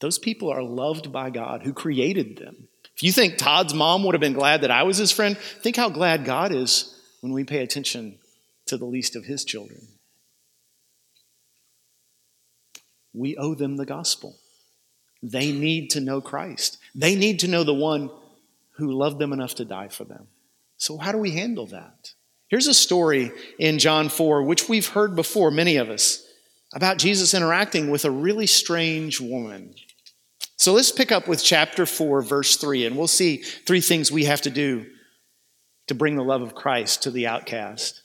Those 0.00 0.18
people 0.18 0.50
are 0.50 0.62
loved 0.62 1.12
by 1.12 1.30
God 1.30 1.62
who 1.62 1.72
created 1.72 2.36
them. 2.36 2.68
If 2.94 3.02
you 3.02 3.12
think 3.12 3.36
Todd's 3.36 3.74
mom 3.74 4.04
would 4.04 4.14
have 4.14 4.20
been 4.20 4.32
glad 4.32 4.62
that 4.62 4.70
I 4.70 4.82
was 4.82 4.96
his 4.96 5.12
friend, 5.12 5.36
think 5.38 5.76
how 5.76 5.88
glad 5.88 6.24
God 6.24 6.52
is 6.52 6.94
when 7.20 7.32
we 7.32 7.44
pay 7.44 7.62
attention 7.62 8.18
to 8.66 8.76
the 8.76 8.84
least 8.84 9.16
of 9.16 9.24
his 9.24 9.44
children. 9.44 9.80
We 13.14 13.36
owe 13.36 13.54
them 13.54 13.76
the 13.76 13.86
gospel. 13.86 14.36
They 15.22 15.50
need 15.50 15.90
to 15.90 16.00
know 16.00 16.20
Christ. 16.20 16.78
They 16.94 17.16
need 17.16 17.40
to 17.40 17.48
know 17.48 17.64
the 17.64 17.74
one 17.74 18.10
who 18.72 18.92
loved 18.92 19.18
them 19.18 19.32
enough 19.32 19.56
to 19.56 19.64
die 19.64 19.88
for 19.88 20.04
them. 20.04 20.28
So, 20.76 20.96
how 20.96 21.10
do 21.10 21.18
we 21.18 21.32
handle 21.32 21.66
that? 21.66 22.12
Here's 22.48 22.68
a 22.68 22.74
story 22.74 23.32
in 23.58 23.78
John 23.78 24.08
4, 24.08 24.44
which 24.44 24.68
we've 24.68 24.88
heard 24.88 25.16
before, 25.16 25.50
many 25.50 25.76
of 25.76 25.90
us, 25.90 26.24
about 26.72 26.98
Jesus 26.98 27.34
interacting 27.34 27.90
with 27.90 28.04
a 28.04 28.10
really 28.10 28.46
strange 28.46 29.20
woman. 29.20 29.74
So 30.58 30.72
let's 30.72 30.90
pick 30.90 31.12
up 31.12 31.28
with 31.28 31.42
chapter 31.42 31.86
4, 31.86 32.20
verse 32.20 32.56
3, 32.56 32.84
and 32.86 32.96
we'll 32.96 33.06
see 33.06 33.36
three 33.36 33.80
things 33.80 34.10
we 34.10 34.24
have 34.24 34.40
to 34.42 34.50
do 34.50 34.86
to 35.86 35.94
bring 35.94 36.16
the 36.16 36.24
love 36.24 36.42
of 36.42 36.56
Christ 36.56 37.04
to 37.04 37.12
the 37.12 37.28
outcast. 37.28 38.02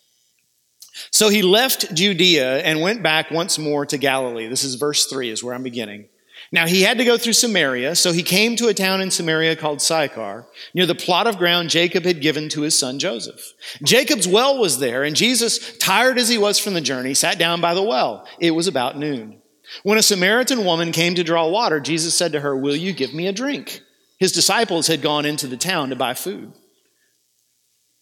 So 1.12 1.30
he 1.30 1.42
left 1.42 1.96
Judea 1.96 2.60
and 2.60 2.80
went 2.80 3.02
back 3.02 3.32
once 3.32 3.58
more 3.58 3.88
to 3.88 3.98
Galilee. 3.98 4.48
This 4.48 4.64
is 4.64 4.76
verse 4.76 5.08
3, 5.08 5.32
is 5.32 5.44
where 5.44 5.56
I'm 5.56 5.64
beginning. 5.64 6.10
Now 6.52 6.68
he 6.68 6.84
had 6.84 7.00
to 7.00 7.06
go 7.06 7.18
through 7.18 7.34
Samaria, 7.34 7.96
so 7.96 8.12
he 8.12 8.22
came 8.22 8.56
to 8.58 8.68
a 8.68 8.74
town 8.76 9.02
in 9.02 9.10
Samaria 9.10 9.56
called 9.56 9.82
Sychar, 9.82 10.46
near 10.76 10.86
the 10.86 10.94
plot 10.94 11.26
of 11.26 11.40
ground 11.40 11.72
Jacob 11.72 12.04
had 12.04 12.22
given 12.22 12.50
to 12.50 12.62
his 12.62 12.78
son 12.78 13.00
Joseph. 13.00 13.54
Jacob's 13.82 14.28
well 14.28 14.60
was 14.60 14.78
there, 14.78 15.04
and 15.04 15.16
Jesus, 15.16 15.76
tired 15.80 16.20
as 16.20 16.30
he 16.30 16.38
was 16.38 16.60
from 16.60 16.76
the 16.76 16.82
journey, 16.82 17.16
sat 17.16 17.40
down 17.40 17.62
by 17.62 17.74
the 17.74 17.82
well. 17.82 18.28
It 18.40 18.52
was 18.52 18.68
about 18.68 18.96
noon. 18.96 19.42
When 19.82 19.98
a 19.98 20.04
Samaritan 20.04 20.66
woman 20.66 20.92
came 20.92 21.16
to 21.16 21.24
draw 21.24 21.48
water, 21.48 21.80
Jesus 21.80 22.16
said 22.16 22.34
to 22.34 22.40
her, 22.40 22.56
Will 22.56 22.76
you 22.76 22.94
give 22.94 23.14
me 23.14 23.28
a 23.28 23.34
drink? 23.34 23.82
His 24.20 24.32
disciples 24.32 24.88
had 24.88 25.02
gone 25.02 25.26
into 25.26 25.48
the 25.48 25.58
town 25.58 25.90
to 25.90 25.96
buy 25.96 26.14
food. 26.14 26.54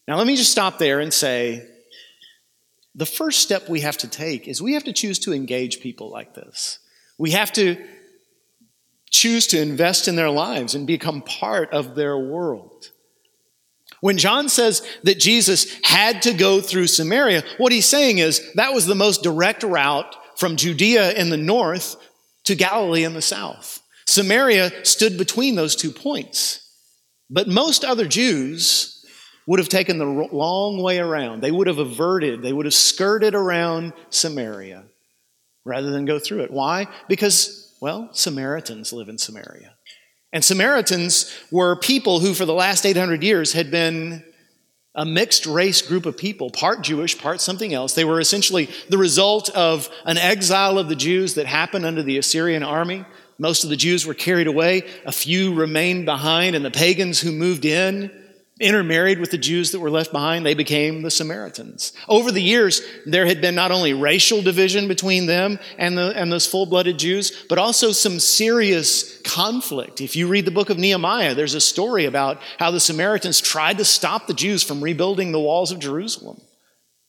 Now, 0.08 0.18
let 0.18 0.28
me 0.28 0.36
just 0.36 0.51
stop 0.51 0.78
there 0.78 1.00
and 1.00 1.13
say 1.13 1.66
the 2.94 3.06
first 3.06 3.40
step 3.40 3.70
we 3.70 3.82
have 3.82 3.98
to 4.00 4.08
take 4.08 4.48
is 4.48 4.62
we 4.62 4.74
have 4.74 4.84
to 4.84 4.94
choose 4.94 5.20
to 5.20 5.34
engage 5.34 5.80
people 5.80 6.10
like 6.10 6.34
this. 6.34 6.80
We 7.18 7.32
have 7.32 7.54
to 7.54 7.78
choose 9.10 9.48
to 9.48 9.62
invest 9.62 10.08
in 10.08 10.16
their 10.16 10.30
lives 10.30 10.75
and 10.75 10.86
become 10.86 11.22
part 11.22 11.72
of 11.72 11.96
their 11.96 12.18
world. 12.18 12.92
When 14.00 14.18
John 14.18 14.50
says 14.50 14.82
that 15.04 15.20
Jesus 15.20 15.80
had 15.84 16.24
to 16.24 16.34
go 16.34 16.60
through 16.60 16.88
Samaria, 16.88 17.44
what 17.58 17.72
he's 17.72 17.86
saying 17.86 18.18
is 18.18 18.42
that 18.56 18.74
was 18.74 18.86
the 18.86 18.96
most 18.96 19.22
direct 19.22 19.63
route 19.63 20.16
from 20.41 20.57
Judea 20.57 21.13
in 21.13 21.29
the 21.29 21.38
north 21.38 21.95
to 22.43 22.55
Galilee 22.55 23.05
in 23.05 23.13
the 23.13 23.21
south. 23.21 23.81
Samaria 24.07 24.83
stood 24.83 25.17
between 25.17 25.55
those 25.55 25.75
two 25.75 25.91
points. 25.91 26.67
But 27.29 27.48
most 27.48 27.86
other 27.86 28.07
Jews 28.07 29.05
would 29.48 29.60
have 29.60 29.69
taken 29.69 30.00
the 30.00 30.05
long 30.05 30.81
way 30.81 31.00
around. 31.00 31.41
They 31.41 31.51
would 31.51 31.67
have 31.67 31.77
averted, 31.77 32.41
they 32.41 32.51
would 32.51 32.65
have 32.65 32.74
skirted 32.74 33.36
around 33.36 33.93
Samaria 34.10 34.83
rather 35.63 35.91
than 35.91 36.05
go 36.05 36.19
through 36.19 36.41
it. 36.41 36.51
Why? 36.51 36.88
Because, 37.07 37.77
well, 37.79 38.10
Samaritans 38.12 38.91
live 38.91 39.10
in 39.10 39.19
Samaria. 39.19 39.75
And 40.33 40.43
Samaritans 40.43 41.31
were 41.51 41.75
people 41.75 42.19
who, 42.19 42.33
for 42.33 42.45
the 42.45 42.53
last 42.53 42.86
800 42.86 43.24
years, 43.24 43.53
had 43.53 43.69
been 43.69 44.24
a 44.93 45.05
mixed 45.05 45.45
race 45.45 45.81
group 45.81 46.05
of 46.05 46.17
people, 46.17 46.50
part 46.50 46.81
Jewish, 46.81 47.17
part 47.17 47.39
something 47.39 47.74
else. 47.74 47.93
They 47.93 48.05
were 48.05 48.19
essentially 48.19 48.69
the 48.89 48.98
result 48.98 49.50
of 49.51 49.89
an 50.05 50.17
exile 50.17 50.77
of 50.77 50.89
the 50.89 50.95
Jews 50.95 51.36
that 51.36 51.45
happened 51.45 51.86
under 51.86 52.03
the 52.03 52.17
Assyrian 52.17 52.63
army. 52.63 53.05
Most 53.38 53.63
of 53.63 53.69
the 53.69 53.77
Jews 53.77 54.05
were 54.05 54.13
carried 54.13 54.48
away, 54.48 54.83
a 55.05 55.12
few 55.12 55.53
remained 55.53 56.05
behind, 56.05 56.55
and 56.55 56.63
the 56.63 56.71
pagans 56.71 57.19
who 57.21 57.31
moved 57.31 57.65
in 57.65 58.12
intermarried 58.62 59.20
with 59.20 59.32
the 59.32 59.38
Jews 59.38 59.72
that 59.72 59.80
were 59.80 59.89
left 59.89 60.12
behind. 60.12 60.46
They 60.46 60.53
became 60.53 61.01
the 61.01 61.12
Samaritans. 61.12 61.94
Over 62.08 62.32
the 62.32 62.41
years, 62.41 62.82
there 63.06 63.25
had 63.25 63.41
been 63.41 63.56
not 63.56 63.72
only 63.72 63.94
racial 63.94 64.41
division 64.41 64.88
between 64.88 65.25
them 65.25 65.60
and, 65.77 65.98
the, 65.98 66.13
and 66.15 66.32
those 66.32 66.46
full 66.46 66.65
blooded 66.65 67.00
Jews, 67.00 67.46
but 67.50 67.58
also 67.58 67.91
some 67.91 68.20
serious 68.20 69.20
conflict. 69.24 70.00
If 70.00 70.15
you 70.15 70.27
read 70.27 70.46
the 70.46 70.51
book 70.51 70.70
of 70.70 70.77
Nehemiah, 70.77 71.34
there's 71.34 71.56
a 71.56 71.62
story 71.62 72.06
about 72.06 72.39
how 72.58 72.72
the 72.72 72.80
Samaritans 72.80 73.41
tried 73.41 73.80
to 73.80 73.86
stop 73.86 74.27
the 74.27 74.34
Jews 74.34 74.63
from 74.63 74.84
rebuilding 74.84 75.32
the 75.32 75.39
walls 75.39 75.72
of 75.72 75.80
Jerusalem. 75.80 76.39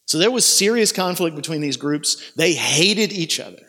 So 0.06 0.18
there 0.18 0.30
was 0.30 0.44
serious 0.44 0.92
conflict 0.92 1.36
between 1.36 1.60
these 1.60 1.76
groups. 1.76 2.32
They 2.36 2.54
hated 2.54 3.12
each 3.12 3.38
other. 3.38 3.62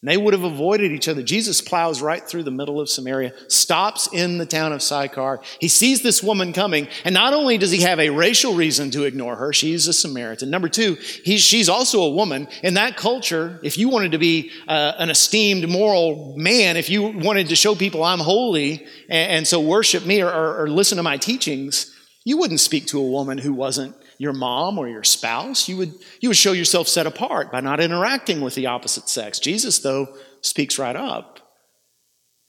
And 0.00 0.08
they 0.08 0.16
would 0.16 0.32
have 0.32 0.44
avoided 0.44 0.92
each 0.92 1.08
other. 1.08 1.24
Jesus 1.24 1.60
plows 1.60 2.00
right 2.00 2.22
through 2.22 2.44
the 2.44 2.52
middle 2.52 2.80
of 2.80 2.88
Samaria, 2.88 3.32
stops 3.48 4.08
in 4.12 4.38
the 4.38 4.46
town 4.46 4.72
of 4.72 4.80
Sychar. 4.80 5.40
He 5.60 5.66
sees 5.66 6.02
this 6.02 6.22
woman 6.22 6.52
coming, 6.52 6.86
and 7.04 7.12
not 7.12 7.34
only 7.34 7.58
does 7.58 7.72
he 7.72 7.80
have 7.80 7.98
a 7.98 8.10
racial 8.10 8.54
reason 8.54 8.92
to 8.92 9.02
ignore 9.02 9.34
her, 9.34 9.52
she's 9.52 9.88
a 9.88 9.92
Samaritan. 9.92 10.50
Number 10.50 10.68
two, 10.68 10.94
she's 11.00 11.68
also 11.68 12.02
a 12.02 12.10
woman. 12.10 12.46
In 12.62 12.74
that 12.74 12.96
culture, 12.96 13.58
if 13.64 13.76
you 13.76 13.88
wanted 13.88 14.12
to 14.12 14.18
be 14.18 14.52
uh, 14.68 14.92
an 14.98 15.10
esteemed 15.10 15.68
moral 15.68 16.32
man, 16.36 16.76
if 16.76 16.88
you 16.88 17.02
wanted 17.02 17.48
to 17.48 17.56
show 17.56 17.74
people 17.74 18.04
I'm 18.04 18.20
holy 18.20 18.86
and, 19.08 19.32
and 19.32 19.48
so 19.48 19.60
worship 19.60 20.06
me 20.06 20.22
or, 20.22 20.30
or, 20.30 20.62
or 20.62 20.70
listen 20.70 20.98
to 20.98 21.02
my 21.02 21.16
teachings, 21.16 21.92
you 22.24 22.36
wouldn't 22.36 22.60
speak 22.60 22.86
to 22.86 23.00
a 23.00 23.10
woman 23.10 23.38
who 23.38 23.52
wasn't 23.52 23.96
your 24.18 24.32
mom 24.32 24.78
or 24.78 24.88
your 24.88 25.04
spouse. 25.04 25.68
You 25.68 25.76
would, 25.78 25.94
you 26.20 26.28
would 26.28 26.36
show 26.36 26.52
yourself 26.52 26.88
set 26.88 27.06
apart 27.06 27.50
by 27.50 27.60
not 27.60 27.80
interacting 27.80 28.40
with 28.40 28.54
the 28.54 28.66
opposite 28.66 29.08
sex. 29.08 29.38
Jesus, 29.38 29.78
though, 29.78 30.08
speaks 30.40 30.78
right 30.78 30.96
up. 30.96 31.40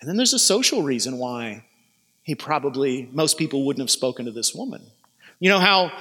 And 0.02 0.10
then 0.10 0.18
there's 0.18 0.34
a 0.34 0.40
social 0.40 0.82
reason 0.82 1.18
why 1.18 1.66
he 2.24 2.36
probably, 2.36 3.08
most 3.12 3.38
people 3.38 3.66
wouldn't 3.66 3.82
have 3.82 3.92
spoken 3.92 4.26
to 4.26 4.32
this 4.32 4.54
woman. 4.54 4.82
You 5.40 5.50
know 5.50 5.60
how 5.60 5.92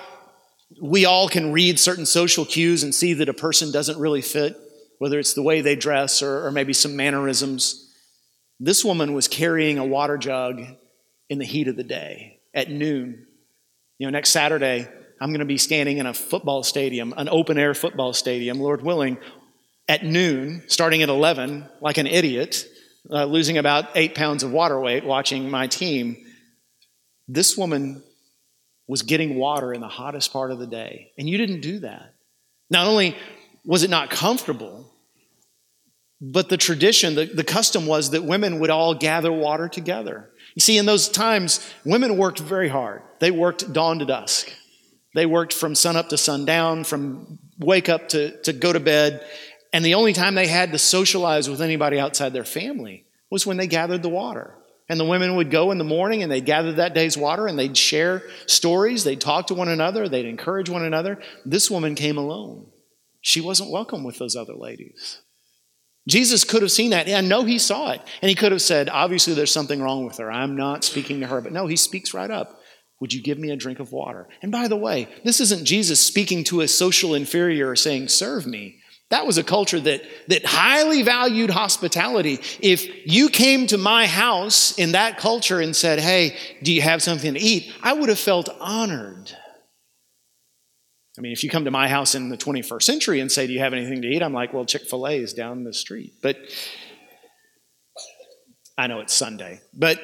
we 0.80 1.04
all 1.04 1.28
can 1.28 1.52
read 1.52 1.78
certain 1.78 2.06
social 2.06 2.44
cues 2.44 2.82
and 2.82 2.94
see 2.94 3.14
that 3.14 3.28
a 3.28 3.34
person 3.34 3.70
doesn't 3.70 3.98
really 3.98 4.22
fit, 4.22 4.56
whether 4.98 5.18
it's 5.18 5.34
the 5.34 5.42
way 5.42 5.60
they 5.60 5.76
dress 5.76 6.22
or, 6.22 6.46
or 6.46 6.50
maybe 6.50 6.72
some 6.72 6.96
mannerisms. 6.96 7.90
This 8.60 8.84
woman 8.84 9.12
was 9.12 9.28
carrying 9.28 9.78
a 9.78 9.84
water 9.84 10.18
jug 10.18 10.62
in 11.28 11.38
the 11.38 11.44
heat 11.44 11.68
of 11.68 11.76
the 11.76 11.84
day 11.84 12.40
at 12.54 12.70
noon. 12.70 13.26
You 13.98 14.06
know, 14.06 14.10
next 14.10 14.30
Saturday, 14.30 14.88
I'm 15.20 15.30
going 15.30 15.40
to 15.40 15.46
be 15.46 15.58
standing 15.58 15.98
in 15.98 16.06
a 16.06 16.14
football 16.14 16.62
stadium, 16.62 17.12
an 17.16 17.28
open 17.28 17.58
air 17.58 17.74
football 17.74 18.12
stadium, 18.12 18.60
Lord 18.60 18.82
willing, 18.82 19.18
at 19.88 20.04
noon, 20.04 20.62
starting 20.66 21.02
at 21.02 21.08
11, 21.08 21.66
like 21.80 21.98
an 21.98 22.06
idiot, 22.06 22.66
uh, 23.10 23.24
losing 23.24 23.58
about 23.58 23.86
eight 23.94 24.14
pounds 24.14 24.42
of 24.42 24.52
water 24.52 24.78
weight 24.78 25.04
watching 25.04 25.50
my 25.50 25.66
team. 25.66 26.16
This 27.26 27.56
woman 27.56 28.02
was 28.86 29.02
getting 29.02 29.36
water 29.36 29.72
in 29.72 29.80
the 29.80 29.88
hottest 29.88 30.32
part 30.32 30.50
of 30.50 30.58
the 30.58 30.66
day, 30.66 31.12
and 31.18 31.28
you 31.28 31.38
didn't 31.38 31.60
do 31.60 31.80
that. 31.80 32.14
Not 32.70 32.86
only 32.86 33.16
was 33.64 33.82
it 33.82 33.90
not 33.90 34.10
comfortable, 34.10 34.92
but 36.20 36.48
the 36.48 36.56
tradition, 36.56 37.14
the, 37.14 37.26
the 37.26 37.44
custom 37.44 37.86
was 37.86 38.10
that 38.10 38.24
women 38.24 38.58
would 38.58 38.70
all 38.70 38.94
gather 38.94 39.30
water 39.30 39.68
together. 39.68 40.30
You 40.54 40.60
see, 40.60 40.76
in 40.78 40.86
those 40.86 41.08
times, 41.08 41.66
women 41.84 42.16
worked 42.16 42.40
very 42.40 42.68
hard. 42.68 43.02
They 43.20 43.30
worked 43.30 43.72
dawn 43.72 44.00
to 44.00 44.04
dusk. 44.04 44.50
They 45.18 45.26
worked 45.26 45.52
from 45.52 45.74
sunup 45.74 46.10
to 46.10 46.16
sundown, 46.16 46.84
from 46.84 47.40
wake 47.58 47.88
up 47.88 48.10
to, 48.10 48.40
to 48.42 48.52
go 48.52 48.72
to 48.72 48.78
bed. 48.78 49.26
And 49.72 49.84
the 49.84 49.94
only 49.94 50.12
time 50.12 50.36
they 50.36 50.46
had 50.46 50.70
to 50.70 50.78
socialize 50.78 51.50
with 51.50 51.60
anybody 51.60 51.98
outside 51.98 52.32
their 52.32 52.44
family 52.44 53.04
was 53.28 53.44
when 53.44 53.56
they 53.56 53.66
gathered 53.66 54.04
the 54.04 54.08
water. 54.08 54.54
And 54.88 55.00
the 55.00 55.04
women 55.04 55.34
would 55.34 55.50
go 55.50 55.72
in 55.72 55.78
the 55.78 55.82
morning 55.82 56.22
and 56.22 56.30
they'd 56.30 56.44
gather 56.46 56.70
that 56.74 56.94
day's 56.94 57.16
water 57.16 57.48
and 57.48 57.58
they'd 57.58 57.76
share 57.76 58.22
stories, 58.46 59.02
they'd 59.02 59.20
talk 59.20 59.48
to 59.48 59.54
one 59.54 59.66
another, 59.66 60.08
they'd 60.08 60.24
encourage 60.24 60.70
one 60.70 60.84
another. 60.84 61.18
This 61.44 61.68
woman 61.68 61.96
came 61.96 62.16
alone. 62.16 62.70
She 63.20 63.40
wasn't 63.40 63.72
welcome 63.72 64.04
with 64.04 64.18
those 64.18 64.36
other 64.36 64.54
ladies. 64.54 65.20
Jesus 66.06 66.44
could 66.44 66.62
have 66.62 66.70
seen 66.70 66.90
that. 66.90 67.08
I 67.08 67.22
know 67.22 67.42
he 67.42 67.58
saw 67.58 67.90
it. 67.90 68.02
And 68.22 68.28
he 68.28 68.36
could 68.36 68.52
have 68.52 68.62
said, 68.62 68.88
obviously, 68.88 69.34
there's 69.34 69.50
something 69.50 69.82
wrong 69.82 70.06
with 70.06 70.18
her. 70.18 70.30
I'm 70.30 70.54
not 70.54 70.84
speaking 70.84 71.18
to 71.22 71.26
her. 71.26 71.40
But 71.40 71.52
no, 71.52 71.66
he 71.66 71.74
speaks 71.74 72.14
right 72.14 72.30
up. 72.30 72.60
Would 73.00 73.12
you 73.12 73.22
give 73.22 73.38
me 73.38 73.50
a 73.50 73.56
drink 73.56 73.78
of 73.78 73.92
water? 73.92 74.28
And 74.42 74.50
by 74.50 74.68
the 74.68 74.76
way, 74.76 75.08
this 75.24 75.40
isn't 75.40 75.64
Jesus 75.64 76.00
speaking 76.00 76.44
to 76.44 76.62
a 76.62 76.68
social 76.68 77.14
inferior 77.14 77.76
saying, 77.76 78.08
Serve 78.08 78.46
me. 78.46 78.80
That 79.10 79.26
was 79.26 79.38
a 79.38 79.44
culture 79.44 79.80
that, 79.80 80.02
that 80.26 80.44
highly 80.44 81.02
valued 81.02 81.48
hospitality. 81.48 82.40
If 82.60 83.06
you 83.06 83.30
came 83.30 83.66
to 83.68 83.78
my 83.78 84.06
house 84.06 84.78
in 84.78 84.92
that 84.92 85.16
culture 85.16 85.60
and 85.60 85.74
said, 85.74 86.00
Hey, 86.00 86.36
do 86.62 86.72
you 86.72 86.82
have 86.82 87.02
something 87.02 87.34
to 87.34 87.40
eat? 87.40 87.72
I 87.82 87.92
would 87.92 88.08
have 88.08 88.18
felt 88.18 88.48
honored. 88.60 89.32
I 91.16 91.20
mean, 91.20 91.32
if 91.32 91.42
you 91.42 91.50
come 91.50 91.64
to 91.64 91.70
my 91.70 91.88
house 91.88 92.14
in 92.14 92.28
the 92.28 92.36
21st 92.36 92.82
century 92.82 93.20
and 93.20 93.30
say, 93.30 93.46
Do 93.46 93.52
you 93.52 93.60
have 93.60 93.72
anything 93.72 94.02
to 94.02 94.08
eat? 94.08 94.22
I'm 94.22 94.34
like, 94.34 94.52
Well, 94.52 94.64
Chick 94.64 94.82
fil 94.82 95.06
A 95.06 95.12
is 95.12 95.32
down 95.32 95.62
the 95.62 95.72
street. 95.72 96.14
But 96.20 96.36
I 98.76 98.88
know 98.88 99.00
it's 99.00 99.14
Sunday. 99.14 99.60
But 99.72 100.00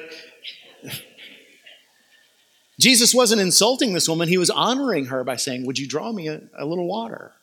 Jesus 2.79 3.13
wasn't 3.13 3.41
insulting 3.41 3.93
this 3.93 4.09
woman, 4.09 4.27
he 4.27 4.37
was 4.37 4.49
honoring 4.49 5.05
her 5.05 5.23
by 5.23 5.37
saying, 5.37 5.65
Would 5.65 5.79
you 5.79 5.87
draw 5.87 6.11
me 6.11 6.27
a, 6.27 6.41
a 6.57 6.65
little 6.65 6.87
water? 6.87 7.33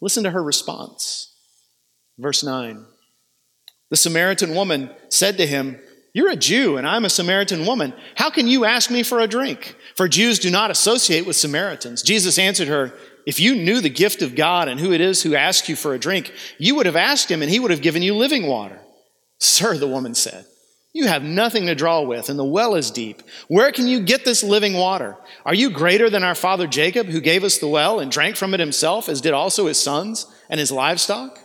Listen 0.00 0.24
to 0.24 0.30
her 0.30 0.42
response. 0.42 1.32
Verse 2.18 2.42
9 2.42 2.84
The 3.90 3.96
Samaritan 3.96 4.54
woman 4.54 4.90
said 5.08 5.36
to 5.36 5.46
him, 5.46 5.78
You're 6.14 6.30
a 6.30 6.36
Jew, 6.36 6.76
and 6.76 6.86
I'm 6.86 7.04
a 7.04 7.10
Samaritan 7.10 7.66
woman. 7.66 7.92
How 8.16 8.30
can 8.30 8.48
you 8.48 8.64
ask 8.64 8.90
me 8.90 9.02
for 9.02 9.20
a 9.20 9.28
drink? 9.28 9.76
For 9.94 10.08
Jews 10.08 10.38
do 10.38 10.50
not 10.50 10.70
associate 10.70 11.26
with 11.26 11.36
Samaritans. 11.36 12.02
Jesus 12.02 12.38
answered 12.38 12.68
her, 12.68 12.94
If 13.26 13.38
you 13.38 13.54
knew 13.54 13.80
the 13.80 13.90
gift 13.90 14.22
of 14.22 14.34
God 14.34 14.66
and 14.66 14.80
who 14.80 14.92
it 14.92 15.00
is 15.02 15.22
who 15.22 15.34
asks 15.34 15.68
you 15.68 15.76
for 15.76 15.92
a 15.92 15.98
drink, 15.98 16.32
you 16.58 16.74
would 16.74 16.86
have 16.86 16.96
asked 16.96 17.30
him, 17.30 17.42
and 17.42 17.50
he 17.50 17.60
would 17.60 17.70
have 17.70 17.82
given 17.82 18.02
you 18.02 18.14
living 18.14 18.46
water. 18.46 18.80
Sir, 19.38 19.76
the 19.76 19.88
woman 19.88 20.14
said, 20.14 20.46
you 20.92 21.06
have 21.06 21.22
nothing 21.22 21.66
to 21.66 21.74
draw 21.74 22.02
with, 22.02 22.28
and 22.28 22.38
the 22.38 22.44
well 22.44 22.74
is 22.74 22.90
deep. 22.90 23.22
Where 23.48 23.72
can 23.72 23.88
you 23.88 24.00
get 24.00 24.24
this 24.24 24.42
living 24.42 24.74
water? 24.74 25.16
Are 25.46 25.54
you 25.54 25.70
greater 25.70 26.10
than 26.10 26.22
our 26.22 26.34
father 26.34 26.66
Jacob, 26.66 27.06
who 27.06 27.20
gave 27.20 27.44
us 27.44 27.58
the 27.58 27.68
well 27.68 27.98
and 27.98 28.12
drank 28.12 28.36
from 28.36 28.52
it 28.52 28.60
himself, 28.60 29.08
as 29.08 29.22
did 29.22 29.32
also 29.32 29.66
his 29.66 29.80
sons 29.80 30.26
and 30.50 30.60
his 30.60 30.70
livestock? 30.70 31.38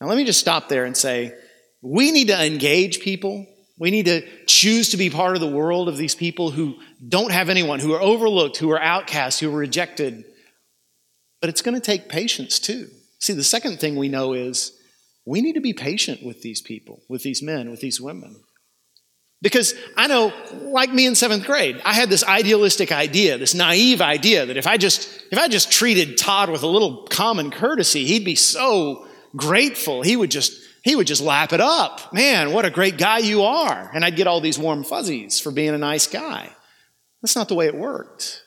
Now, 0.00 0.06
let 0.06 0.16
me 0.16 0.24
just 0.24 0.40
stop 0.40 0.68
there 0.68 0.86
and 0.86 0.96
say 0.96 1.34
we 1.82 2.10
need 2.10 2.28
to 2.28 2.44
engage 2.46 3.00
people. 3.00 3.46
We 3.78 3.90
need 3.90 4.06
to 4.06 4.22
choose 4.46 4.90
to 4.90 4.96
be 4.96 5.10
part 5.10 5.34
of 5.34 5.40
the 5.40 5.50
world 5.50 5.88
of 5.88 5.98
these 5.98 6.14
people 6.14 6.50
who 6.50 6.76
don't 7.06 7.32
have 7.32 7.50
anyone, 7.50 7.80
who 7.80 7.92
are 7.92 8.00
overlooked, 8.00 8.56
who 8.56 8.70
are 8.70 8.80
outcasts, 8.80 9.40
who 9.40 9.52
are 9.52 9.58
rejected. 9.58 10.24
But 11.40 11.50
it's 11.50 11.60
going 11.60 11.74
to 11.74 11.80
take 11.80 12.08
patience 12.08 12.58
too. 12.58 12.88
See, 13.18 13.34
the 13.34 13.44
second 13.44 13.78
thing 13.78 13.96
we 13.96 14.08
know 14.08 14.32
is 14.32 14.72
we 15.26 15.42
need 15.42 15.54
to 15.54 15.60
be 15.60 15.74
patient 15.74 16.22
with 16.24 16.40
these 16.40 16.62
people, 16.62 17.02
with 17.08 17.22
these 17.22 17.42
men, 17.42 17.70
with 17.70 17.80
these 17.80 18.00
women. 18.00 18.36
Because 19.44 19.74
I 19.94 20.06
know, 20.06 20.32
like 20.62 20.90
me 20.90 21.04
in 21.04 21.14
seventh 21.14 21.44
grade, 21.44 21.78
I 21.84 21.92
had 21.92 22.08
this 22.08 22.24
idealistic 22.24 22.90
idea, 22.90 23.36
this 23.36 23.52
naive 23.52 24.00
idea 24.00 24.46
that 24.46 24.56
if 24.56 24.66
I 24.66 24.78
just 24.78 25.06
if 25.30 25.38
I 25.38 25.48
just 25.48 25.70
treated 25.70 26.16
Todd 26.16 26.48
with 26.48 26.62
a 26.62 26.66
little 26.66 27.06
common 27.08 27.50
courtesy, 27.50 28.06
he'd 28.06 28.24
be 28.24 28.36
so 28.36 29.06
grateful. 29.36 30.00
He 30.00 30.16
would 30.16 30.30
just 30.30 30.58
he 30.82 30.96
would 30.96 31.06
just 31.06 31.20
lap 31.20 31.52
it 31.52 31.60
up. 31.60 32.10
Man, 32.14 32.54
what 32.54 32.64
a 32.64 32.70
great 32.70 32.96
guy 32.96 33.18
you 33.18 33.42
are. 33.42 33.90
And 33.92 34.02
I'd 34.02 34.16
get 34.16 34.26
all 34.26 34.40
these 34.40 34.58
warm 34.58 34.82
fuzzies 34.82 35.38
for 35.38 35.52
being 35.52 35.74
a 35.74 35.78
nice 35.78 36.06
guy. 36.06 36.48
That's 37.20 37.36
not 37.36 37.48
the 37.48 37.54
way 37.54 37.66
it 37.66 37.74
worked. 37.74 38.42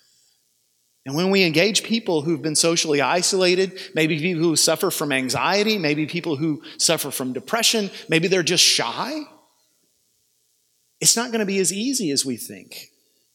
And 1.05 1.15
when 1.15 1.29
we 1.29 1.43
engage 1.43 1.83
people 1.83 2.23
who've 2.23 2.41
been 2.41 2.55
socially 2.55 3.01
isolated, 3.01 3.79
maybe 3.93 4.17
people 4.19 4.41
who 4.41 4.55
suffer 4.55 4.89
from 4.89 5.11
anxiety, 5.11 5.77
maybe 5.77 6.07
people 6.07 6.37
who 6.37 6.63
suffer 6.79 7.11
from 7.11 7.33
depression, 7.33 7.91
maybe 8.09 8.27
they're 8.27 8.41
just 8.41 8.63
shy, 8.63 9.21
it's 10.99 11.15
not 11.15 11.31
going 11.31 11.39
to 11.39 11.45
be 11.45 11.59
as 11.59 11.71
easy 11.71 12.11
as 12.11 12.25
we 12.25 12.37
think. 12.37 12.89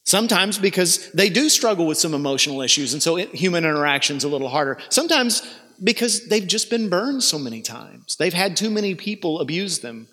Sometimes 0.05 0.59
because 0.59 1.11
they 1.13 1.29
do 1.29 1.49
struggle 1.49 1.87
with 1.87 1.99
some 1.99 2.13
emotional 2.13 2.61
issues, 2.61 2.93
and 2.93 3.03
so 3.03 3.17
human 3.17 3.65
interaction's 3.65 4.25
is 4.25 4.25
a 4.25 4.29
little 4.29 4.49
harder. 4.49 4.79
Sometimes 4.89 5.43
because 5.83 6.29
they've 6.29 6.47
just 6.47 6.71
been 6.71 6.89
burned 6.89 7.23
so 7.23 7.39
many 7.39 7.63
times. 7.63 8.17
They've 8.17 8.33
had 8.33 8.57
too 8.57 8.71
many 8.71 8.95
people 8.95 9.41
abuse 9.41 9.79
them. 9.81 10.09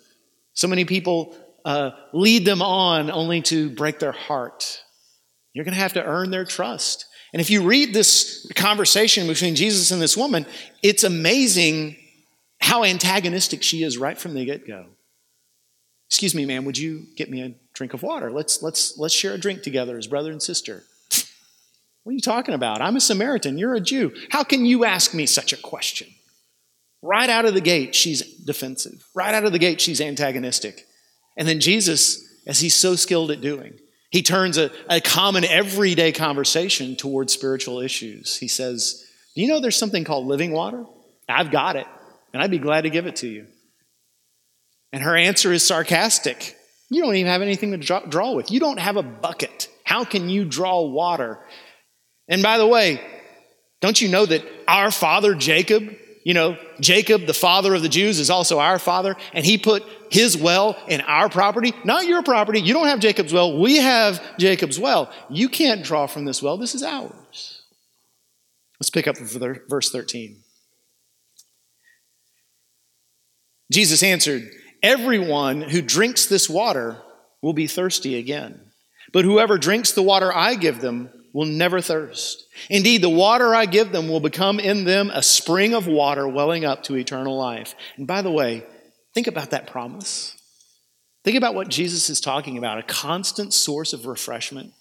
So 0.53 0.67
many 0.67 0.85
people 0.85 1.35
uh, 1.65 1.91
lead 2.13 2.45
them 2.45 2.61
on 2.61 3.11
only 3.11 3.41
to 3.43 3.69
break 3.71 3.99
their 3.99 4.11
heart. 4.11 4.83
You're 5.53 5.65
going 5.65 5.75
to 5.75 5.81
have 5.81 5.93
to 5.93 6.03
earn 6.03 6.31
their 6.31 6.45
trust. 6.45 7.05
And 7.33 7.41
if 7.41 7.49
you 7.49 7.63
read 7.63 7.93
this 7.93 8.49
conversation 8.55 9.27
between 9.27 9.55
Jesus 9.55 9.91
and 9.91 10.01
this 10.01 10.17
woman, 10.17 10.45
it's 10.81 11.03
amazing 11.03 11.95
how 12.59 12.83
antagonistic 12.83 13.63
she 13.63 13.83
is 13.83 13.97
right 13.97 14.17
from 14.17 14.33
the 14.33 14.45
get 14.45 14.67
go. 14.67 14.87
Excuse 16.09 16.33
me, 16.33 16.45
ma'am, 16.45 16.65
would 16.65 16.77
you 16.77 17.05
get 17.15 17.29
me 17.29 17.43
a 17.43 17.53
drink 17.73 17.93
of 17.93 18.01
water? 18.01 18.31
Let's, 18.31 18.63
let's, 18.63 18.97
let's 18.97 19.13
share 19.13 19.35
a 19.35 19.37
drink 19.37 19.61
together 19.61 19.95
as 19.97 20.07
brother 20.07 20.31
and 20.31 20.41
sister. 20.41 20.83
What 22.03 22.13
are 22.13 22.15
you 22.15 22.21
talking 22.21 22.55
about? 22.55 22.81
I'm 22.81 22.95
a 22.95 23.01
Samaritan. 23.01 23.57
You're 23.57 23.75
a 23.75 23.79
Jew. 23.79 24.15
How 24.31 24.43
can 24.43 24.65
you 24.65 24.85
ask 24.85 25.13
me 25.13 25.27
such 25.27 25.53
a 25.53 25.57
question? 25.57 26.07
Right 27.03 27.29
out 27.29 27.45
of 27.45 27.53
the 27.53 27.61
gate, 27.61 27.93
she's 27.93 28.21
defensive. 28.21 29.05
Right 29.13 29.35
out 29.35 29.43
of 29.43 29.51
the 29.51 29.59
gate, 29.59 29.79
she's 29.79 30.01
antagonistic. 30.01 30.87
And 31.37 31.47
then 31.47 31.59
Jesus, 31.59 32.25
as 32.47 32.61
he's 32.61 32.73
so 32.73 32.95
skilled 32.95 33.31
at 33.31 33.41
doing, 33.41 33.73
He 34.09 34.23
turns 34.23 34.57
a, 34.57 34.71
a 34.89 35.01
common 35.01 35.45
everyday 35.45 36.11
conversation 36.11 36.95
towards 36.95 37.31
spiritual 37.31 37.79
issues. 37.79 38.37
He 38.37 38.47
says, 38.47 39.05
Do 39.35 39.41
you 39.41 39.47
know 39.47 39.59
there's 39.59 39.77
something 39.77 40.03
called 40.03 40.25
living 40.25 40.51
water? 40.51 40.85
I've 41.27 41.51
got 41.51 41.75
it, 41.75 41.85
and 42.33 42.41
I'd 42.41 42.49
be 42.49 42.57
glad 42.57 42.81
to 42.81 42.89
give 42.89 43.05
it 43.05 43.17
to 43.17 43.27
you. 43.27 43.45
And 44.91 45.03
her 45.03 45.15
answer 45.15 45.51
is 45.51 45.65
sarcastic. 45.65 46.55
You 46.89 47.03
don't 47.03 47.15
even 47.15 47.31
have 47.31 47.41
anything 47.41 47.79
to 47.79 48.01
draw, 48.09 48.31
with. 48.31 48.51
You 48.51 48.59
don't 48.59 48.79
have 48.79 48.97
a 48.97 49.03
bucket. 49.03 49.69
How 49.83 50.03
can 50.03 50.29
you 50.29 50.45
draw 50.45 50.81
water? 50.81 51.39
And 52.27 52.41
by 52.41 52.57
the 52.57 52.67
way, 52.67 53.01
don't 53.81 53.99
you 54.01 54.09
know 54.09 54.25
that 54.25 54.43
our 54.67 54.91
father 54.91 55.35
Jacob, 55.35 55.95
you 56.23 56.33
know, 56.33 56.57
Jacob, 56.79 57.27
the 57.27 57.33
father 57.33 57.75
of 57.75 57.81
the 57.81 57.89
Jews, 57.89 58.19
is 58.19 58.29
also 58.29 58.59
our 58.59 58.79
father, 58.79 59.15
and 59.33 59.45
he 59.45 59.57
put 59.57 59.83
his 60.09 60.35
well 60.35 60.75
in 60.87 61.01
our 61.01 61.29
property, 61.29 61.73
not 61.83 62.05
your 62.05 62.23
property. 62.23 62.59
You 62.59 62.73
don't 62.73 62.87
have 62.87 62.99
Jacob's 62.99 63.31
well. 63.31 63.59
We 63.59 63.77
have 63.77 64.21
Jacob's 64.37 64.79
well. 64.79 65.11
You 65.29 65.49
can't 65.49 65.83
draw 65.83 66.07
from 66.07 66.25
this 66.25 66.41
well. 66.41 66.57
This 66.57 66.73
is 66.73 66.83
ours. 66.83 67.61
Let's 68.79 68.89
pick 68.89 69.07
up 69.07 69.17
verse 69.17 69.91
13. 69.91 70.37
Jesus 73.71 74.01
answered, 74.01 74.49
Everyone 74.81 75.61
who 75.61 75.81
drinks 75.81 76.25
this 76.25 76.49
water 76.49 76.97
will 77.41 77.53
be 77.53 77.67
thirsty 77.67 78.17
again. 78.17 78.59
But 79.11 79.25
whoever 79.25 79.57
drinks 79.57 79.91
the 79.91 80.03
water 80.03 80.33
I 80.33 80.55
give 80.55 80.81
them 80.81 81.09
will 81.33 81.45
never 81.45 81.81
thirst. 81.81 82.45
Indeed, 82.69 83.01
the 83.01 83.09
water 83.09 83.53
I 83.53 83.65
give 83.65 83.91
them 83.91 84.07
will 84.07 84.19
become 84.19 84.59
in 84.59 84.85
them 84.85 85.11
a 85.11 85.21
spring 85.21 85.73
of 85.73 85.87
water 85.87 86.27
welling 86.27 86.65
up 86.65 86.83
to 86.83 86.95
eternal 86.95 87.37
life. 87.37 87.75
And 87.97 88.07
by 88.07 88.21
the 88.21 88.31
way, 88.31 88.65
think 89.13 89.27
about 89.27 89.51
that 89.51 89.67
promise. 89.67 90.35
Think 91.23 91.37
about 91.37 91.55
what 91.55 91.69
Jesus 91.69 92.09
is 92.09 92.21
talking 92.21 92.57
about 92.57 92.79
a 92.79 92.83
constant 92.83 93.53
source 93.53 93.93
of 93.93 94.05
refreshment 94.05 94.73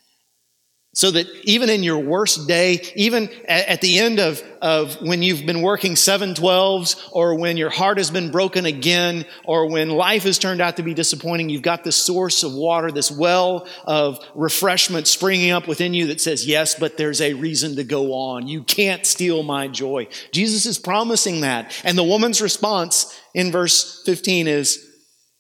so 0.98 1.12
that 1.12 1.28
even 1.44 1.70
in 1.70 1.84
your 1.84 2.00
worst 2.00 2.48
day, 2.48 2.82
even 2.96 3.30
at 3.46 3.80
the 3.80 4.00
end 4.00 4.18
of, 4.18 4.42
of 4.60 5.00
when 5.00 5.22
you've 5.22 5.46
been 5.46 5.62
working 5.62 5.94
712s, 5.94 7.10
or 7.12 7.36
when 7.36 7.56
your 7.56 7.70
heart 7.70 7.98
has 7.98 8.10
been 8.10 8.32
broken 8.32 8.66
again, 8.66 9.24
or 9.44 9.70
when 9.70 9.90
life 9.90 10.24
has 10.24 10.40
turned 10.40 10.60
out 10.60 10.78
to 10.78 10.82
be 10.82 10.94
disappointing, 10.94 11.50
you've 11.50 11.62
got 11.62 11.84
this 11.84 11.94
source 11.94 12.42
of 12.42 12.52
water, 12.52 12.90
this 12.90 13.12
well 13.12 13.68
of 13.84 14.18
refreshment 14.34 15.06
springing 15.06 15.52
up 15.52 15.68
within 15.68 15.94
you 15.94 16.08
that 16.08 16.20
says, 16.20 16.44
Yes, 16.44 16.74
but 16.74 16.96
there's 16.96 17.20
a 17.20 17.32
reason 17.34 17.76
to 17.76 17.84
go 17.84 18.12
on. 18.12 18.48
You 18.48 18.64
can't 18.64 19.06
steal 19.06 19.44
my 19.44 19.68
joy. 19.68 20.08
Jesus 20.32 20.66
is 20.66 20.80
promising 20.80 21.42
that. 21.42 21.80
And 21.84 21.96
the 21.96 22.02
woman's 22.02 22.42
response 22.42 23.16
in 23.34 23.52
verse 23.52 24.02
15 24.04 24.48
is, 24.48 24.87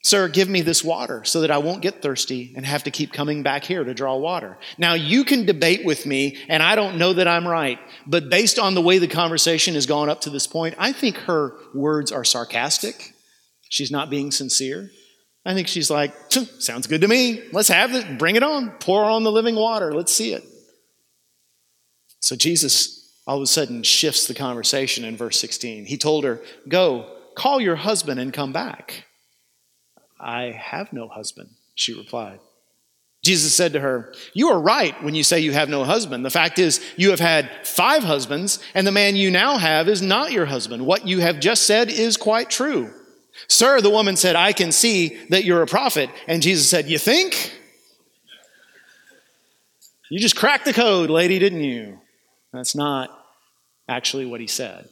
Sir, 0.02 0.28
give 0.28 0.48
me 0.48 0.60
this 0.60 0.84
water 0.84 1.24
so 1.24 1.40
that 1.40 1.50
I 1.50 1.58
won't 1.58 1.82
get 1.82 2.02
thirsty 2.02 2.52
and 2.56 2.64
have 2.64 2.84
to 2.84 2.90
keep 2.90 3.12
coming 3.12 3.42
back 3.42 3.64
here 3.64 3.82
to 3.82 3.94
draw 3.94 4.16
water. 4.16 4.56
Now, 4.78 4.94
you 4.94 5.24
can 5.24 5.44
debate 5.44 5.84
with 5.84 6.06
me, 6.06 6.38
and 6.48 6.62
I 6.62 6.76
don't 6.76 6.98
know 6.98 7.12
that 7.14 7.26
I'm 7.26 7.46
right, 7.46 7.80
but 8.06 8.30
based 8.30 8.58
on 8.58 8.74
the 8.74 8.80
way 8.80 8.98
the 8.98 9.08
conversation 9.08 9.74
has 9.74 9.86
gone 9.86 10.08
up 10.08 10.20
to 10.22 10.30
this 10.30 10.46
point, 10.46 10.76
I 10.78 10.92
think 10.92 11.16
her 11.18 11.54
words 11.74 12.12
are 12.12 12.24
sarcastic. 12.24 13.12
She's 13.68 13.90
not 13.90 14.08
being 14.08 14.30
sincere. 14.30 14.90
I 15.44 15.54
think 15.54 15.66
she's 15.66 15.90
like, 15.90 16.14
sounds 16.58 16.86
good 16.86 17.00
to 17.00 17.08
me. 17.08 17.42
Let's 17.52 17.68
have 17.68 17.94
it. 17.94 18.18
Bring 18.18 18.36
it 18.36 18.42
on. 18.42 18.70
Pour 18.80 19.04
on 19.04 19.24
the 19.24 19.32
living 19.32 19.56
water. 19.56 19.92
Let's 19.92 20.12
see 20.12 20.32
it. 20.32 20.44
So 22.20 22.36
Jesus 22.36 22.98
all 23.26 23.36
of 23.36 23.42
a 23.42 23.46
sudden 23.46 23.82
shifts 23.82 24.26
the 24.26 24.34
conversation 24.34 25.04
in 25.04 25.16
verse 25.16 25.38
16. 25.38 25.84
He 25.84 25.98
told 25.98 26.24
her, 26.24 26.40
Go, 26.66 27.14
call 27.36 27.60
your 27.60 27.76
husband 27.76 28.18
and 28.18 28.32
come 28.32 28.52
back. 28.54 29.04
I 30.20 30.52
have 30.52 30.92
no 30.92 31.08
husband, 31.08 31.50
she 31.74 31.94
replied. 31.94 32.40
Jesus 33.22 33.54
said 33.54 33.72
to 33.72 33.80
her, 33.80 34.14
You 34.32 34.48
are 34.48 34.60
right 34.60 35.00
when 35.02 35.14
you 35.14 35.22
say 35.24 35.40
you 35.40 35.52
have 35.52 35.68
no 35.68 35.84
husband. 35.84 36.24
The 36.24 36.30
fact 36.30 36.58
is, 36.58 36.80
you 36.96 37.10
have 37.10 37.20
had 37.20 37.50
five 37.64 38.04
husbands, 38.04 38.60
and 38.74 38.86
the 38.86 38.92
man 38.92 39.16
you 39.16 39.30
now 39.30 39.58
have 39.58 39.88
is 39.88 40.00
not 40.00 40.32
your 40.32 40.46
husband. 40.46 40.86
What 40.86 41.06
you 41.06 41.18
have 41.20 41.40
just 41.40 41.64
said 41.64 41.90
is 41.90 42.16
quite 42.16 42.48
true. 42.48 42.92
Sir, 43.48 43.80
the 43.80 43.90
woman 43.90 44.16
said, 44.16 44.36
I 44.36 44.52
can 44.52 44.72
see 44.72 45.18
that 45.30 45.44
you're 45.44 45.62
a 45.62 45.66
prophet. 45.66 46.10
And 46.26 46.42
Jesus 46.42 46.68
said, 46.68 46.88
You 46.88 46.98
think? 46.98 47.54
You 50.10 50.18
just 50.18 50.36
cracked 50.36 50.64
the 50.64 50.72
code, 50.72 51.10
lady, 51.10 51.38
didn't 51.38 51.64
you? 51.64 52.00
That's 52.52 52.74
not 52.74 53.10
actually 53.88 54.26
what 54.26 54.40
he 54.40 54.46
said. 54.46 54.88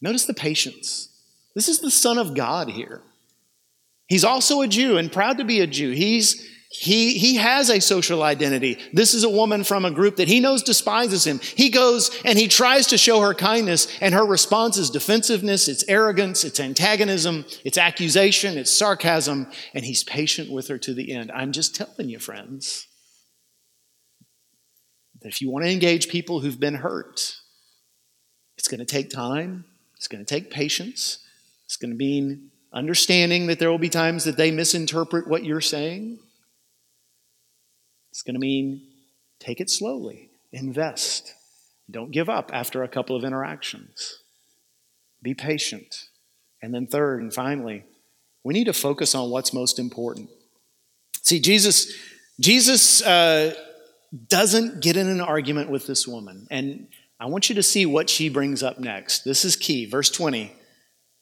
Notice 0.00 0.26
the 0.26 0.34
patience. 0.34 1.08
This 1.54 1.68
is 1.68 1.80
the 1.80 1.90
Son 1.90 2.18
of 2.18 2.34
God 2.34 2.68
here. 2.68 3.02
He's 4.06 4.24
also 4.24 4.60
a 4.60 4.68
Jew 4.68 4.98
and 4.98 5.10
proud 5.10 5.38
to 5.38 5.44
be 5.44 5.60
a 5.60 5.66
Jew. 5.66 5.90
He's, 5.92 6.46
he, 6.70 7.16
he 7.18 7.36
has 7.36 7.70
a 7.70 7.80
social 7.80 8.22
identity. 8.22 8.78
This 8.92 9.14
is 9.14 9.24
a 9.24 9.30
woman 9.30 9.64
from 9.64 9.84
a 9.84 9.90
group 9.90 10.16
that 10.16 10.28
he 10.28 10.40
knows 10.40 10.62
despises 10.62 11.26
him. 11.26 11.38
He 11.38 11.70
goes 11.70 12.10
and 12.24 12.38
he 12.38 12.48
tries 12.48 12.88
to 12.88 12.98
show 12.98 13.20
her 13.20 13.32
kindness, 13.32 13.88
and 14.00 14.12
her 14.12 14.24
response 14.26 14.76
is 14.76 14.90
defensiveness, 14.90 15.68
it's 15.68 15.84
arrogance, 15.88 16.44
it's 16.44 16.60
antagonism, 16.60 17.44
it's 17.64 17.78
accusation, 17.78 18.58
it's 18.58 18.72
sarcasm, 18.72 19.46
and 19.72 19.84
he's 19.84 20.04
patient 20.04 20.50
with 20.50 20.68
her 20.68 20.78
to 20.78 20.92
the 20.92 21.12
end. 21.12 21.30
I'm 21.32 21.52
just 21.52 21.74
telling 21.74 22.08
you, 22.08 22.18
friends, 22.18 22.86
that 25.22 25.28
if 25.28 25.40
you 25.40 25.50
want 25.50 25.64
to 25.64 25.70
engage 25.70 26.08
people 26.08 26.40
who've 26.40 26.60
been 26.60 26.74
hurt, 26.74 27.36
it's 28.58 28.68
going 28.68 28.80
to 28.80 28.84
take 28.84 29.10
time, 29.10 29.64
it's 29.96 30.08
going 30.08 30.24
to 30.24 30.28
take 30.28 30.50
patience, 30.50 31.20
it's 31.64 31.76
going 31.76 31.92
to 31.92 31.96
mean 31.96 32.50
understanding 32.74 33.46
that 33.46 33.58
there 33.58 33.70
will 33.70 33.78
be 33.78 33.88
times 33.88 34.24
that 34.24 34.36
they 34.36 34.50
misinterpret 34.50 35.28
what 35.28 35.44
you're 35.44 35.60
saying. 35.60 36.18
It's 38.10 38.22
going 38.22 38.34
to 38.34 38.40
mean 38.40 38.82
take 39.38 39.60
it 39.60 39.70
slowly, 39.70 40.30
invest. 40.52 41.34
Don't 41.90 42.10
give 42.10 42.28
up 42.28 42.50
after 42.52 42.82
a 42.82 42.88
couple 42.88 43.14
of 43.14 43.24
interactions. 43.24 44.18
Be 45.22 45.34
patient. 45.34 46.08
And 46.62 46.74
then, 46.74 46.86
third 46.86 47.22
and 47.22 47.32
finally, 47.32 47.84
we 48.42 48.54
need 48.54 48.64
to 48.64 48.72
focus 48.72 49.14
on 49.14 49.30
what's 49.30 49.52
most 49.52 49.78
important. 49.78 50.30
See, 51.22 51.40
Jesus, 51.40 51.92
Jesus 52.40 53.02
uh, 53.02 53.54
doesn't 54.28 54.80
get 54.80 54.96
in 54.96 55.08
an 55.08 55.20
argument 55.20 55.70
with 55.70 55.86
this 55.86 56.08
woman. 56.08 56.46
And 56.50 56.88
I 57.20 57.26
want 57.26 57.48
you 57.48 57.54
to 57.56 57.62
see 57.62 57.86
what 57.86 58.10
she 58.10 58.28
brings 58.28 58.62
up 58.62 58.78
next. 58.78 59.24
This 59.24 59.44
is 59.44 59.56
key. 59.56 59.86
Verse 59.86 60.10
20. 60.10 60.52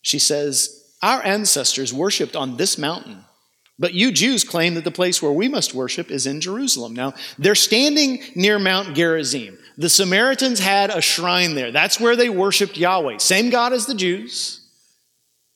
She 0.02 0.18
says, 0.18 0.81
our 1.02 1.24
ancestors 1.24 1.92
worshiped 1.92 2.36
on 2.36 2.56
this 2.56 2.78
mountain. 2.78 3.24
But 3.78 3.94
you 3.94 4.12
Jews 4.12 4.44
claim 4.44 4.74
that 4.74 4.84
the 4.84 4.90
place 4.90 5.20
where 5.20 5.32
we 5.32 5.48
must 5.48 5.74
worship 5.74 6.10
is 6.10 6.26
in 6.26 6.40
Jerusalem. 6.40 6.94
Now, 6.94 7.14
they're 7.38 7.54
standing 7.54 8.22
near 8.34 8.58
Mount 8.58 8.94
Gerizim. 8.94 9.58
The 9.76 9.88
Samaritans 9.88 10.60
had 10.60 10.90
a 10.90 11.00
shrine 11.00 11.54
there. 11.54 11.72
That's 11.72 11.98
where 11.98 12.14
they 12.14 12.28
worshiped 12.28 12.76
Yahweh. 12.76 13.18
Same 13.18 13.50
God 13.50 13.72
as 13.72 13.86
the 13.86 13.94
Jews. 13.94 14.60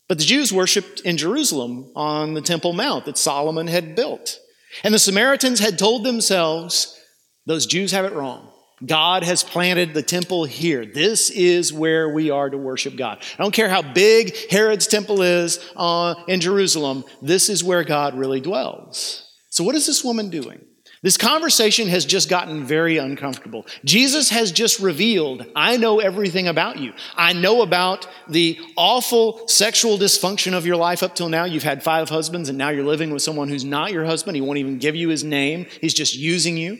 But 0.09 0.19
the 0.19 0.25
Jews 0.25 0.53
worshiped 0.53 1.01
in 1.01 1.17
Jerusalem 1.17 1.91
on 1.95 2.35
the 2.35 2.41
Temple 2.41 2.73
Mount 2.73 3.05
that 3.05 3.19
Solomon 3.19 3.67
had 3.67 3.95
built. 3.95 4.39
And 4.83 4.95
the 4.95 4.99
Samaritans 4.99 5.61
had 5.61 5.79
told 5.79 6.05
themselves, 6.05 6.99
those 7.45 7.67
Jews 7.67 7.93
have 7.93 8.05
it 8.05 8.13
wrong. 8.13 8.51
God 8.85 9.23
has 9.23 9.43
planted 9.43 9.95
the 9.95 10.03
temple 10.03 10.45
here. 10.45 10.85
This 10.85 11.31
is 11.31 11.73
where 11.73 12.11
we 12.11 12.31
are 12.31 12.51
to 12.51 12.59
worship 12.59 12.97
God. 12.97 13.23
I 13.39 13.43
don't 13.43 13.55
care 13.55 13.71
how 13.71 13.81
big 13.81 14.37
Herod's 14.51 14.87
temple 14.87 15.23
is 15.23 15.59
uh, 15.77 16.15
in 16.29 16.41
Jerusalem, 16.41 17.05
this 17.23 17.49
is 17.49 17.65
where 17.65 17.85
God 17.85 18.15
really 18.15 18.41
dwells. 18.41 19.33
So, 19.49 19.65
what 19.65 19.75
is 19.75 19.87
this 19.87 20.05
woman 20.05 20.29
doing? 20.29 20.63
This 21.03 21.17
conversation 21.17 21.89
has 21.89 22.05
just 22.05 22.29
gotten 22.29 22.65
very 22.65 22.97
uncomfortable. 22.97 23.67
Jesus 23.85 24.31
has 24.31 24.51
just 24.51 24.81
revealed, 24.81 25.47
I 25.55 25.77
know 25.77 26.01
everything 26.01 26.49
about 26.49 26.79
you. 26.79 26.95
I 27.15 27.33
know 27.33 27.63
about 27.63 28.09
the 28.29 28.59
awful 28.77 29.47
sexual 29.47 29.99
dysfunction 29.99 30.53
of 30.53 30.67
your 30.67 30.77
life 30.77 31.03
up 31.03 31.15
till 31.15 31.29
now. 31.29 31.45
You've 31.45 31.63
had 31.63 31.83
five 31.83 32.09
husbands 32.09 32.49
and 32.49 32.59
now 32.59 32.71
you're 32.71 32.85
living 32.85 33.11
with 33.11 33.23
someone 33.23 33.49
who's 33.49 33.65
not 33.65 33.93
your 33.93 34.05
husband. 34.05 34.37
He 34.37 34.41
won't 34.41 34.59
even 34.59 34.79
give 34.79 34.97
you 34.97 35.09
his 35.09 35.23
name, 35.23 35.67
he's 35.81 35.95
just 35.95 36.17
using 36.17 36.57
you. 36.57 36.79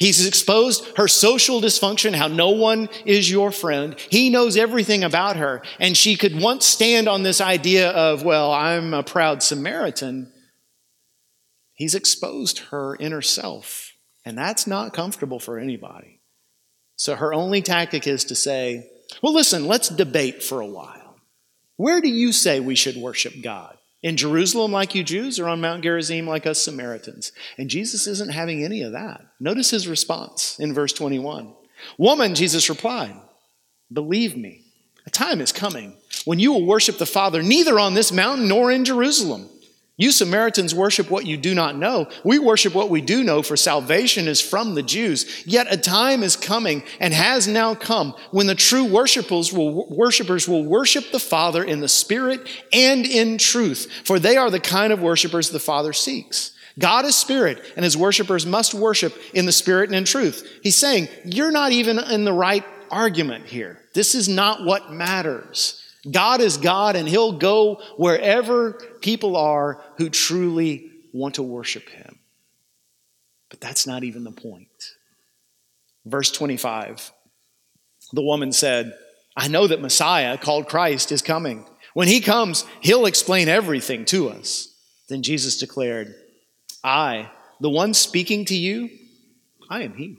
He's 0.00 0.26
exposed 0.26 0.96
her 0.96 1.06
social 1.06 1.60
dysfunction, 1.60 2.14
how 2.14 2.26
no 2.26 2.50
one 2.50 2.88
is 3.04 3.30
your 3.30 3.52
friend. 3.52 3.94
He 4.08 4.30
knows 4.30 4.56
everything 4.56 5.04
about 5.04 5.36
her. 5.36 5.62
And 5.78 5.94
she 5.94 6.16
could 6.16 6.40
once 6.40 6.64
stand 6.64 7.06
on 7.06 7.22
this 7.22 7.38
idea 7.38 7.90
of, 7.90 8.24
well, 8.24 8.50
I'm 8.50 8.94
a 8.94 9.02
proud 9.02 9.42
Samaritan. 9.42 10.32
He's 11.74 11.94
exposed 11.94 12.60
her 12.70 12.96
inner 12.96 13.20
self. 13.20 13.92
And 14.24 14.38
that's 14.38 14.66
not 14.66 14.94
comfortable 14.94 15.38
for 15.38 15.58
anybody. 15.58 16.22
So 16.96 17.14
her 17.14 17.34
only 17.34 17.60
tactic 17.60 18.06
is 18.06 18.24
to 18.24 18.34
say, 18.34 18.90
well, 19.22 19.34
listen, 19.34 19.66
let's 19.66 19.90
debate 19.90 20.42
for 20.42 20.60
a 20.60 20.66
while. 20.66 21.16
Where 21.76 22.00
do 22.00 22.08
you 22.08 22.32
say 22.32 22.58
we 22.58 22.74
should 22.74 22.96
worship 22.96 23.34
God? 23.42 23.76
In 24.02 24.16
Jerusalem, 24.16 24.72
like 24.72 24.94
you 24.94 25.04
Jews, 25.04 25.38
or 25.38 25.48
on 25.48 25.60
Mount 25.60 25.82
Gerizim, 25.82 26.26
like 26.26 26.46
us 26.46 26.60
Samaritans? 26.60 27.32
And 27.58 27.68
Jesus 27.68 28.06
isn't 28.06 28.32
having 28.32 28.64
any 28.64 28.82
of 28.82 28.92
that. 28.92 29.26
Notice 29.38 29.70
his 29.70 29.86
response 29.86 30.58
in 30.58 30.72
verse 30.72 30.92
21. 30.94 31.52
Woman, 31.98 32.34
Jesus 32.34 32.70
replied, 32.70 33.14
Believe 33.92 34.36
me, 34.36 34.62
a 35.06 35.10
time 35.10 35.40
is 35.40 35.52
coming 35.52 35.96
when 36.24 36.38
you 36.38 36.52
will 36.52 36.64
worship 36.64 36.98
the 36.98 37.06
Father 37.06 37.42
neither 37.42 37.78
on 37.78 37.94
this 37.94 38.12
mountain 38.12 38.48
nor 38.48 38.70
in 38.70 38.84
Jerusalem. 38.84 39.48
You 40.00 40.12
Samaritans 40.12 40.74
worship 40.74 41.10
what 41.10 41.26
you 41.26 41.36
do 41.36 41.54
not 41.54 41.76
know. 41.76 42.08
We 42.24 42.38
worship 42.38 42.74
what 42.74 42.88
we 42.88 43.02
do 43.02 43.22
know, 43.22 43.42
for 43.42 43.54
salvation 43.54 44.28
is 44.28 44.40
from 44.40 44.74
the 44.74 44.82
Jews. 44.82 45.46
Yet 45.46 45.66
a 45.70 45.76
time 45.76 46.22
is 46.22 46.36
coming 46.36 46.84
and 47.00 47.12
has 47.12 47.46
now 47.46 47.74
come 47.74 48.14
when 48.30 48.46
the 48.46 48.54
true 48.54 48.86
worshipers 48.86 49.52
will, 49.52 49.86
worshipers 49.90 50.48
will 50.48 50.64
worship 50.64 51.12
the 51.12 51.18
Father 51.18 51.62
in 51.62 51.80
the 51.80 51.88
Spirit 51.88 52.48
and 52.72 53.04
in 53.04 53.36
truth, 53.36 53.92
for 54.06 54.18
they 54.18 54.38
are 54.38 54.50
the 54.50 54.58
kind 54.58 54.90
of 54.90 55.02
worshipers 55.02 55.50
the 55.50 55.60
Father 55.60 55.92
seeks. 55.92 56.52
God 56.78 57.04
is 57.04 57.14
spirit, 57.14 57.62
and 57.76 57.84
his 57.84 57.94
worshipers 57.94 58.46
must 58.46 58.72
worship 58.72 59.14
in 59.34 59.44
the 59.44 59.52
spirit 59.52 59.90
and 59.90 59.96
in 59.96 60.06
truth. 60.06 60.48
He's 60.62 60.76
saying, 60.76 61.08
You're 61.26 61.50
not 61.50 61.72
even 61.72 61.98
in 61.98 62.24
the 62.24 62.32
right 62.32 62.64
argument 62.90 63.44
here. 63.44 63.78
This 63.92 64.14
is 64.14 64.30
not 64.30 64.64
what 64.64 64.90
matters. 64.90 65.76
God 66.10 66.40
is 66.40 66.56
God, 66.56 66.96
and 66.96 67.06
He'll 67.06 67.32
go 67.32 67.82
wherever 67.96 68.72
people 69.00 69.36
are 69.36 69.82
who 70.00 70.08
truly 70.08 70.90
want 71.12 71.34
to 71.34 71.42
worship 71.42 71.88
Him. 71.90 72.18
But 73.50 73.60
that's 73.60 73.86
not 73.86 74.02
even 74.02 74.24
the 74.24 74.32
point. 74.32 74.94
Verse 76.06 76.32
25 76.32 77.12
The 78.14 78.22
woman 78.22 78.50
said, 78.50 78.96
I 79.36 79.48
know 79.48 79.66
that 79.66 79.82
Messiah, 79.82 80.38
called 80.38 80.68
Christ, 80.68 81.12
is 81.12 81.20
coming. 81.20 81.66
When 81.92 82.08
He 82.08 82.20
comes, 82.20 82.64
He'll 82.80 83.04
explain 83.04 83.48
everything 83.48 84.06
to 84.06 84.30
us. 84.30 84.74
Then 85.08 85.22
Jesus 85.22 85.58
declared, 85.58 86.14
I, 86.82 87.30
the 87.60 87.68
one 87.68 87.92
speaking 87.92 88.46
to 88.46 88.56
you, 88.56 88.88
I 89.68 89.82
am 89.82 89.94
He. 89.94 90.16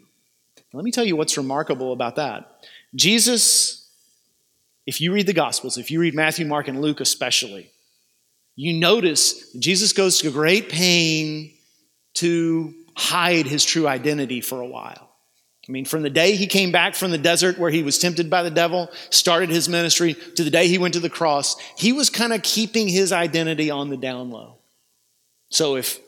Let 0.74 0.84
me 0.84 0.92
tell 0.92 1.06
you 1.06 1.16
what's 1.16 1.38
remarkable 1.38 1.92
about 1.92 2.18
that. 2.18 2.66
Jesus 2.94 3.82
if 4.86 5.00
you 5.00 5.14
read 5.14 5.28
the 5.28 5.34
Gospels, 5.34 5.78
if 5.78 5.92
you 5.92 6.00
read 6.00 6.16
Matthew, 6.16 6.46
Mark, 6.46 6.68
and 6.68 6.82
Luke 6.82 7.00
especially, 7.00 7.70
you 8.56 8.74
notice 8.74 9.52
Jesus 9.54 9.94
goes 9.94 10.20
to 10.20 10.32
great 10.32 10.70
pain 10.70 11.54
to 12.16 12.74
hide 12.96 13.48
his 13.48 13.64
true 13.64 13.88
identity 13.88 14.42
for 14.42 14.62
a 14.62 14.68
while. 14.68 15.10
I 15.68 15.72
mean, 15.72 15.86
from 15.86 16.02
the 16.02 16.10
day 16.10 16.36
he 16.36 16.48
came 16.48 16.72
back 16.72 16.96
from 16.96 17.12
the 17.12 17.18
desert 17.18 17.58
where 17.58 17.70
he 17.70 17.84
was 17.84 17.98
tempted 17.98 18.30
by 18.30 18.44
the 18.44 18.52
devil, 18.52 18.90
started 19.10 19.50
his 19.50 19.70
ministry, 19.70 20.16
to 20.36 20.44
the 20.44 20.50
day 20.50 20.68
he 20.68 20.78
went 20.78 20.96
to 20.96 21.00
the 21.00 21.10
cross, 21.10 21.56
he 21.78 21.94
was 21.94 22.10
kind 22.10 22.34
of 22.34 22.42
keeping 22.42 22.88
his 22.88 23.12
identity 23.12 23.70
on 23.70 23.90
the 23.90 23.98
down 23.98 24.32
low. 24.32 24.58
So 25.50 25.76
if 25.76 26.00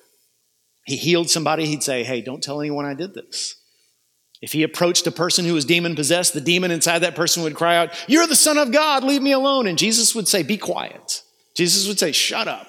he 0.86 0.96
healed 0.96 1.30
somebody, 1.30 1.66
he'd 1.66 1.84
say, 1.84 2.04
Hey, 2.04 2.22
don't 2.22 2.44
tell 2.44 2.60
anyone 2.60 2.86
I 2.86 2.94
did 2.94 3.14
this. 3.14 3.56
If 4.42 4.52
he 4.52 4.64
approached 4.64 5.08
a 5.08 5.12
person 5.12 5.46
who 5.46 5.54
was 5.54 5.64
demon 5.64 5.96
possessed, 5.96 6.34
the 6.34 6.42
demon 6.42 6.72
inside 6.72 7.00
that 7.00 7.16
person 7.16 7.44
would 7.44 7.56
cry 7.56 7.78
out, 7.78 7.92
You're 8.10 8.28
the 8.28 8.36
Son 8.36 8.58
of 8.58 8.72
God, 8.72 9.04
leave 9.04 9.22
me 9.22 9.32
alone. 9.32 9.68
And 9.68 9.78
Jesus 9.78 10.14
would 10.14 10.28
say, 10.28 10.44
Be 10.44 10.58
quiet. 10.58 11.23
Jesus 11.56 11.88
would 11.88 12.00
say, 12.00 12.12
Shut 12.12 12.48
up. 12.48 12.68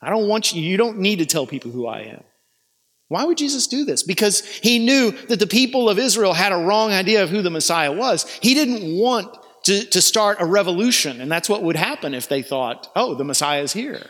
I 0.00 0.10
don't 0.10 0.28
want 0.28 0.54
you, 0.54 0.62
you 0.62 0.76
don't 0.76 0.98
need 0.98 1.20
to 1.20 1.26
tell 1.26 1.46
people 1.46 1.70
who 1.70 1.86
I 1.86 2.02
am. 2.02 2.22
Why 3.08 3.24
would 3.24 3.38
Jesus 3.38 3.66
do 3.66 3.84
this? 3.84 4.02
Because 4.02 4.44
he 4.44 4.78
knew 4.78 5.12
that 5.28 5.38
the 5.38 5.46
people 5.46 5.88
of 5.88 5.98
Israel 5.98 6.32
had 6.32 6.52
a 6.52 6.56
wrong 6.56 6.90
idea 6.90 7.22
of 7.22 7.30
who 7.30 7.40
the 7.40 7.50
Messiah 7.50 7.92
was. 7.92 8.28
He 8.42 8.54
didn't 8.54 8.98
want 8.98 9.34
to, 9.64 9.84
to 9.84 10.02
start 10.02 10.38
a 10.40 10.46
revolution, 10.46 11.20
and 11.20 11.30
that's 11.30 11.48
what 11.48 11.62
would 11.62 11.76
happen 11.76 12.14
if 12.14 12.28
they 12.28 12.42
thought, 12.42 12.88
oh, 12.96 13.14
the 13.14 13.24
Messiah 13.24 13.62
is 13.62 13.72
here. 13.72 14.04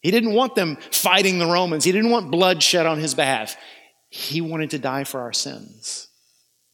He 0.00 0.10
didn't 0.10 0.34
want 0.34 0.54
them 0.54 0.76
fighting 0.90 1.38
the 1.38 1.46
Romans. 1.46 1.84
He 1.84 1.92
didn't 1.92 2.10
want 2.10 2.30
blood 2.30 2.62
shed 2.62 2.86
on 2.86 2.98
his 2.98 3.14
behalf. 3.14 3.56
He 4.08 4.40
wanted 4.40 4.70
to 4.70 4.78
die 4.78 5.04
for 5.04 5.20
our 5.20 5.32
sins. 5.32 6.08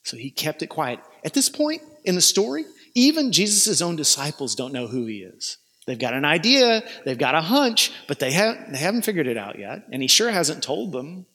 So 0.04 0.16
he 0.16 0.30
kept 0.30 0.62
it 0.62 0.68
quiet. 0.68 1.00
At 1.24 1.32
this 1.32 1.48
point 1.48 1.82
in 2.04 2.14
the 2.14 2.20
story, 2.20 2.64
even 2.94 3.32
Jesus' 3.32 3.80
own 3.80 3.96
disciples 3.96 4.54
don't 4.54 4.72
know 4.72 4.86
who 4.86 5.06
he 5.06 5.18
is. 5.18 5.58
They've 5.86 5.98
got 5.98 6.14
an 6.14 6.24
idea, 6.24 6.82
they've 7.04 7.18
got 7.18 7.34
a 7.34 7.40
hunch, 7.40 7.92
but 8.06 8.20
they, 8.20 8.30
have, 8.32 8.56
they 8.70 8.78
haven't 8.78 9.04
figured 9.04 9.26
it 9.26 9.36
out 9.36 9.58
yet. 9.58 9.84
And 9.90 10.00
he 10.00 10.08
sure 10.08 10.30
hasn't 10.30 10.62
told 10.62 10.92
them. 10.92 11.26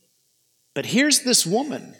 But 0.73 0.85
here's 0.85 1.23
this 1.23 1.45
woman, 1.45 1.95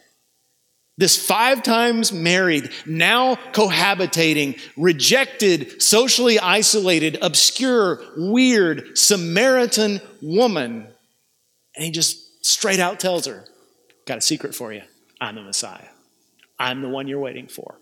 this 0.98 1.18
five 1.18 1.62
times 1.62 2.14
married, 2.14 2.70
now 2.86 3.36
cohabitating, 3.36 4.60
rejected, 4.78 5.82
socially 5.82 6.40
isolated, 6.40 7.18
obscure, 7.22 8.00
weird 8.16 8.98
Samaritan 8.98 10.00
woman. 10.22 10.88
And 11.76 11.86
he 11.86 11.92
just 11.92 12.46
straight 12.46 12.80
out 12.80 13.00
tells 13.00 13.26
her, 13.26 13.46
Got 14.06 14.20
a 14.20 14.22
secret 14.22 14.56
for 14.56 14.72
you. 14.72 14.84
I'm 15.20 15.36
the 15.36 15.42
Messiah. 15.42 15.90
I'm 16.58 16.82
the 16.82 16.88
one 16.88 17.10
you're 17.10 17.20
waiting 17.20 17.48
for. 17.48 17.78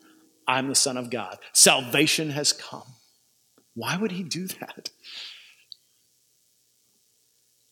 I'm 0.48 0.68
the 0.68 0.76
Son 0.76 0.98
of 0.98 1.12
God. 1.12 1.38
Salvation 1.54 2.32
has 2.32 2.52
come. 2.52 2.95
Why 3.76 3.98
would 3.98 4.12
he 4.12 4.24
do 4.24 4.48
that? 4.48 4.90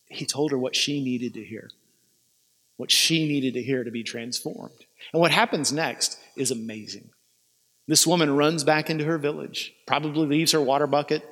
He 0.07 0.25
told 0.25 0.51
her 0.51 0.57
what 0.57 0.75
she 0.75 1.03
needed 1.03 1.33
to 1.33 1.43
hear, 1.43 1.71
what 2.77 2.91
she 2.91 3.27
needed 3.27 3.55
to 3.55 3.63
hear 3.63 3.83
to 3.83 3.89
be 3.89 4.03
transformed. 4.03 4.85
And 5.11 5.19
what 5.19 5.31
happens 5.31 5.73
next 5.73 6.19
is 6.35 6.51
amazing. 6.51 7.09
This 7.87 8.05
woman 8.05 8.35
runs 8.35 8.63
back 8.63 8.89
into 8.89 9.05
her 9.05 9.17
village, 9.17 9.73
probably 9.87 10.27
leaves 10.27 10.51
her 10.51 10.61
water 10.61 10.87
bucket, 10.87 11.23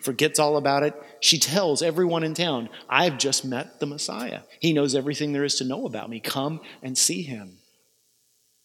forgets 0.00 0.38
all 0.38 0.56
about 0.56 0.82
it. 0.82 0.94
She 1.20 1.38
tells 1.38 1.82
everyone 1.82 2.24
in 2.24 2.34
town, 2.34 2.68
I've 2.88 3.18
just 3.18 3.44
met 3.44 3.78
the 3.78 3.86
Messiah. 3.86 4.40
He 4.58 4.72
knows 4.72 4.94
everything 4.94 5.32
there 5.32 5.44
is 5.44 5.56
to 5.56 5.64
know 5.64 5.86
about 5.86 6.10
me. 6.10 6.18
Come 6.18 6.60
and 6.82 6.96
see 6.96 7.22
him. 7.22 7.58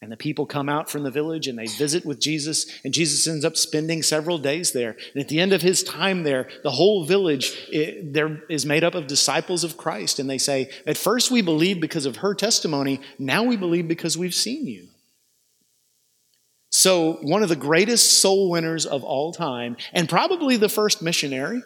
And 0.02 0.12
the 0.12 0.18
people 0.18 0.46
come 0.46 0.70
out 0.70 0.90
from 0.90 1.04
the 1.04 1.12
village 1.12 1.48
and 1.48 1.58
they 1.58 1.68
visit 1.68 2.06
with 2.06 2.20
Jesus, 2.20 2.68
and 2.84 2.94
Jesus 2.94 3.26
ends 3.28 3.46
up 3.46 3.56
spending 3.58 4.04
several 4.04 4.38
days 4.38 4.72
there. 4.72 4.98
And 5.14 5.24
at 5.24 5.30
the 5.30 5.40
end 5.40 5.54
of 5.54 5.62
his 5.62 5.84
time 5.84 6.24
there, 6.24 6.50
the 6.64 6.72
whole 6.72 7.06
village 7.06 7.70
there 7.72 8.42
is 8.50 8.66
made 8.66 8.84
up 8.84 8.94
of 8.94 9.08
disciples 9.08 9.64
of 9.64 9.78
Christ. 9.78 10.20
And 10.20 10.30
they 10.30 10.38
say, 10.38 10.70
At 10.86 10.98
first 10.98 11.32
we 11.32 11.42
believed 11.42 11.82
because 11.82 12.06
of 12.06 12.18
her 12.18 12.36
testimony, 12.36 13.00
now 13.18 13.44
we 13.44 13.56
believe 13.56 13.88
because 13.88 14.18
we've 14.18 14.36
seen 14.36 14.68
you. 14.68 14.90
So, 16.72 17.14
one 17.22 17.42
of 17.42 17.48
the 17.48 17.56
greatest 17.56 18.20
soul 18.20 18.50
winners 18.50 18.86
of 18.86 19.04
all 19.06 19.32
time, 19.32 19.78
and 19.94 20.10
probably 20.10 20.58
the 20.58 20.68
first 20.68 21.02
missionary, 21.02 21.64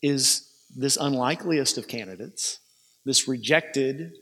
is 0.00 0.50
this 0.74 0.96
unlikeliest 0.96 1.76
of 1.76 1.88
candidates, 1.88 2.58
this 3.04 3.28
rejected, 3.28 4.12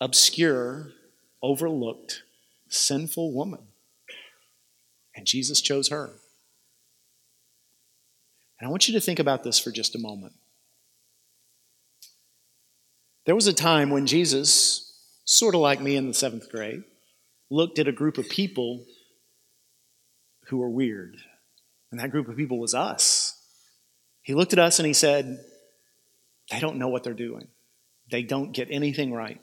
obscure, 0.00 0.92
overlooked, 1.42 2.22
sinful 2.68 3.32
woman. 3.32 3.60
And 5.14 5.26
Jesus 5.26 5.60
chose 5.60 5.88
her. 5.88 6.10
And 8.58 8.66
I 8.66 8.70
want 8.70 8.88
you 8.88 8.94
to 8.94 9.00
think 9.00 9.18
about 9.18 9.42
this 9.42 9.58
for 9.58 9.70
just 9.70 9.94
a 9.94 9.98
moment. 9.98 10.34
There 13.26 13.34
was 13.34 13.46
a 13.46 13.52
time 13.52 13.90
when 13.90 14.06
Jesus, 14.06 14.92
sort 15.24 15.54
of 15.54 15.60
like 15.60 15.80
me 15.80 15.96
in 15.96 16.08
the 16.08 16.14
seventh 16.14 16.50
grade, 16.50 16.82
looked 17.50 17.78
at 17.78 17.88
a 17.88 17.92
group 17.92 18.18
of 18.18 18.28
people 18.28 18.84
who 20.46 20.58
were 20.58 20.68
weird. 20.68 21.16
And 21.90 22.00
that 22.00 22.10
group 22.10 22.28
of 22.28 22.36
people 22.36 22.58
was 22.58 22.74
us. 22.74 23.36
He 24.22 24.34
looked 24.34 24.52
at 24.52 24.58
us 24.58 24.78
and 24.78 24.86
he 24.86 24.92
said, 24.92 25.38
They 26.50 26.60
don't 26.60 26.76
know 26.76 26.88
what 26.88 27.02
they're 27.02 27.14
doing. 27.14 27.48
They 28.10 28.22
don't 28.22 28.52
get 28.52 28.68
anything 28.70 29.12
right. 29.12 29.40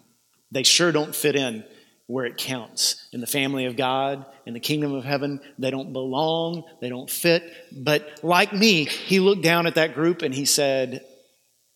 They 0.52 0.64
sure 0.64 0.92
don't 0.92 1.16
fit 1.16 1.36
in 1.36 1.64
where 2.08 2.26
it 2.26 2.38
counts. 2.38 3.08
In 3.12 3.20
the 3.20 3.28
family 3.28 3.66
of 3.66 3.76
God, 3.76 4.26
in 4.46 4.54
the 4.54 4.60
kingdom 4.60 4.94
of 4.94 5.04
heaven, 5.04 5.42
they 5.60 5.72
don't 5.72 5.92
belong, 5.92 6.64
they 6.80 6.90
don't 6.90 7.10
fit. 7.10 7.44
But 7.72 8.20
like 8.24 8.54
me, 8.54 8.86
he 8.86 9.20
looked 9.20 9.44
down 9.44 9.68
at 9.68 9.76
that 9.76 9.94
group 9.94 10.22
and 10.22 10.34
he 10.34 10.46
said, 10.46 11.04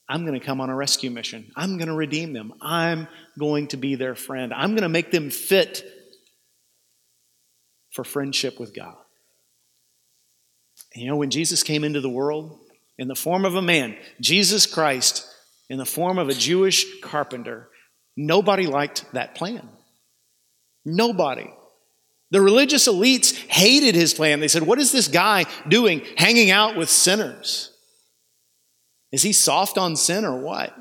I'm 0.08 0.26
going 0.26 0.40
to 0.40 0.46
come 0.46 0.60
on 0.60 0.70
a 0.70 0.76
rescue 0.76 1.10
mission. 1.10 1.52
I'm 1.56 1.78
going 1.78 1.88
to 1.88 1.94
redeem 1.94 2.34
them. 2.34 2.54
I'm 2.62 3.08
going 3.38 3.68
to 3.68 3.78
be 3.78 3.96
their 3.96 4.16
friend. 4.16 4.54
I'm 4.54 4.72
going 4.72 4.84
to 4.84 4.90
make 4.90 5.12
them 5.12 5.30
fit 5.30 5.84
for 7.92 8.04
friendship 8.04 8.60
with 8.60 8.74
God. 8.74 8.96
And 10.94 11.04
you 11.04 11.10
know, 11.10 11.18
when 11.18 11.30
Jesus 11.30 11.64
came 11.64 11.84
into 11.84 12.02
the 12.02 12.10
world 12.10 12.60
in 12.98 13.08
the 13.08 13.16
form 13.16 13.46
of 13.46 13.56
a 13.56 13.62
man, 13.62 13.98
Jesus 14.20 14.66
Christ 14.66 15.28
in 15.70 15.78
the 15.78 15.86
form 15.86 16.18
of 16.18 16.28
a 16.28 16.34
Jewish 16.34 17.00
carpenter, 17.00 17.70
nobody 18.28 18.68
liked 18.68 19.06
that 19.14 19.36
plan. 19.36 19.68
Nobody. 20.86 21.50
The 22.32 22.42
religious 22.42 22.88
elites 22.88 23.36
hated 23.48 23.94
his 23.94 24.14
plan. 24.14 24.40
They 24.40 24.48
said, 24.48 24.64
What 24.64 24.80
is 24.80 24.92
this 24.92 25.08
guy 25.08 25.46
doing 25.68 26.02
hanging 26.18 26.50
out 26.50 26.78
with 26.78 26.90
sinners? 26.90 27.72
Is 29.12 29.22
he 29.22 29.34
soft 29.34 29.78
on 29.78 29.96
sin 29.96 30.24
or 30.24 30.40
what? 30.40 30.74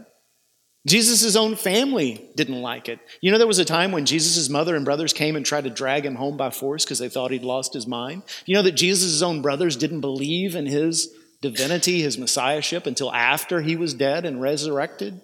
Jesus' 0.87 1.37
own 1.37 1.57
family 1.57 2.31
didn't 2.37 2.63
like 2.63 2.89
it. 2.89 3.01
You 3.21 3.31
know, 3.31 3.39
there 3.39 3.47
was 3.47 3.59
a 3.59 3.67
time 3.67 3.93
when 3.93 4.07
Jesus' 4.07 4.49
mother 4.49 4.77
and 4.77 4.85
brothers 4.85 5.13
came 5.13 5.37
and 5.37 5.45
tried 5.45 5.65
to 5.65 5.71
drag 5.71 6.07
him 6.07 6.15
home 6.15 6.39
by 6.39 6.51
force 6.51 6.85
because 6.85 6.99
they 6.99 7.11
thought 7.11 7.33
he'd 7.33 7.43
lost 7.43 7.75
his 7.75 7.87
mind. 7.87 8.23
You 8.47 8.55
know 8.55 8.63
that 8.63 8.73
Jesus' 8.73 9.21
own 9.21 9.43
brothers 9.43 9.77
didn't 9.77 10.01
believe 10.01 10.55
in 10.55 10.65
his 10.65 11.13
divinity, 11.43 12.01
his 12.01 12.17
messiahship, 12.17 12.87
until 12.87 13.13
after 13.13 13.61
he 13.61 13.77
was 13.77 13.93
dead 13.93 14.25
and 14.25 14.41
resurrected? 14.41 15.21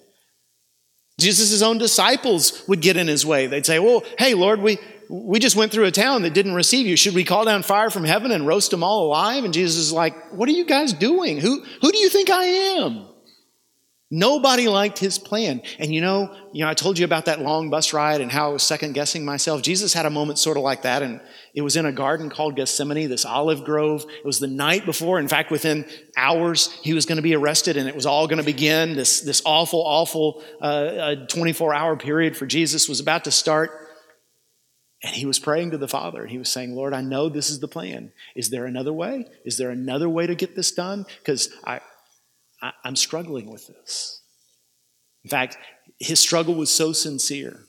Jesus' 1.18 1.62
own 1.62 1.78
disciples 1.78 2.62
would 2.68 2.80
get 2.80 2.96
in 2.96 3.06
his 3.06 3.24
way. 3.24 3.46
They'd 3.46 3.64
say, 3.64 3.78
Well, 3.78 4.04
hey, 4.18 4.34
Lord, 4.34 4.60
we, 4.60 4.78
we 5.08 5.38
just 5.38 5.56
went 5.56 5.72
through 5.72 5.86
a 5.86 5.90
town 5.90 6.22
that 6.22 6.34
didn't 6.34 6.54
receive 6.54 6.86
you. 6.86 6.96
Should 6.96 7.14
we 7.14 7.24
call 7.24 7.44
down 7.44 7.62
fire 7.62 7.90
from 7.90 8.04
heaven 8.04 8.30
and 8.30 8.46
roast 8.46 8.70
them 8.70 8.82
all 8.82 9.06
alive? 9.06 9.44
And 9.44 9.54
Jesus 9.54 9.78
is 9.78 9.92
like, 9.92 10.32
What 10.32 10.48
are 10.48 10.52
you 10.52 10.66
guys 10.66 10.92
doing? 10.92 11.38
Who, 11.38 11.62
who 11.80 11.92
do 11.92 11.98
you 11.98 12.10
think 12.10 12.28
I 12.28 12.44
am? 12.44 13.06
Nobody 14.08 14.68
liked 14.68 15.00
his 15.00 15.18
plan. 15.18 15.62
And 15.80 15.92
you 15.92 16.00
know, 16.00 16.32
you 16.52 16.62
know, 16.62 16.70
I 16.70 16.74
told 16.74 16.96
you 16.96 17.04
about 17.04 17.24
that 17.24 17.40
long 17.40 17.70
bus 17.70 17.92
ride 17.92 18.20
and 18.20 18.30
how 18.30 18.50
I 18.50 18.52
was 18.52 18.62
second 18.62 18.92
guessing 18.92 19.24
myself. 19.24 19.62
Jesus 19.62 19.92
had 19.92 20.06
a 20.06 20.10
moment 20.10 20.38
sort 20.38 20.56
of 20.56 20.62
like 20.62 20.82
that, 20.82 21.02
and 21.02 21.20
it 21.54 21.62
was 21.62 21.76
in 21.76 21.86
a 21.86 21.92
garden 21.92 22.30
called 22.30 22.54
Gethsemane, 22.54 23.08
this 23.08 23.24
olive 23.24 23.64
grove. 23.64 24.06
It 24.08 24.24
was 24.24 24.38
the 24.38 24.46
night 24.46 24.86
before. 24.86 25.18
In 25.18 25.26
fact, 25.26 25.50
within 25.50 25.84
hours, 26.16 26.70
he 26.82 26.94
was 26.94 27.04
going 27.04 27.16
to 27.16 27.22
be 27.22 27.34
arrested, 27.34 27.76
and 27.76 27.88
it 27.88 27.96
was 27.96 28.06
all 28.06 28.28
going 28.28 28.38
to 28.38 28.44
begin. 28.44 28.94
This, 28.94 29.22
this 29.22 29.42
awful, 29.44 29.82
awful 29.84 30.44
uh, 30.60 31.26
24 31.26 31.74
hour 31.74 31.96
period 31.96 32.36
for 32.36 32.46
Jesus 32.46 32.88
was 32.88 33.00
about 33.00 33.24
to 33.24 33.32
start. 33.32 33.70
And 35.02 35.14
he 35.14 35.26
was 35.26 35.38
praying 35.38 35.72
to 35.72 35.78
the 35.78 35.88
Father. 35.88 36.22
and 36.22 36.30
He 36.30 36.38
was 36.38 36.50
saying, 36.50 36.74
Lord, 36.74 36.94
I 36.94 37.00
know 37.00 37.28
this 37.28 37.50
is 37.50 37.58
the 37.60 37.68
plan. 37.68 38.12
Is 38.34 38.50
there 38.50 38.66
another 38.66 38.92
way? 38.92 39.26
Is 39.44 39.58
there 39.58 39.70
another 39.70 40.08
way 40.08 40.26
to 40.26 40.34
get 40.34 40.56
this 40.56 40.72
done? 40.72 41.06
Because 41.18 41.50
I, 41.64 41.80
I, 42.62 42.72
am 42.84 42.96
struggling 42.96 43.50
with 43.50 43.66
this. 43.66 44.20
In 45.24 45.30
fact, 45.30 45.58
his 45.98 46.20
struggle 46.20 46.54
was 46.54 46.70
so 46.70 46.92
sincere 46.92 47.60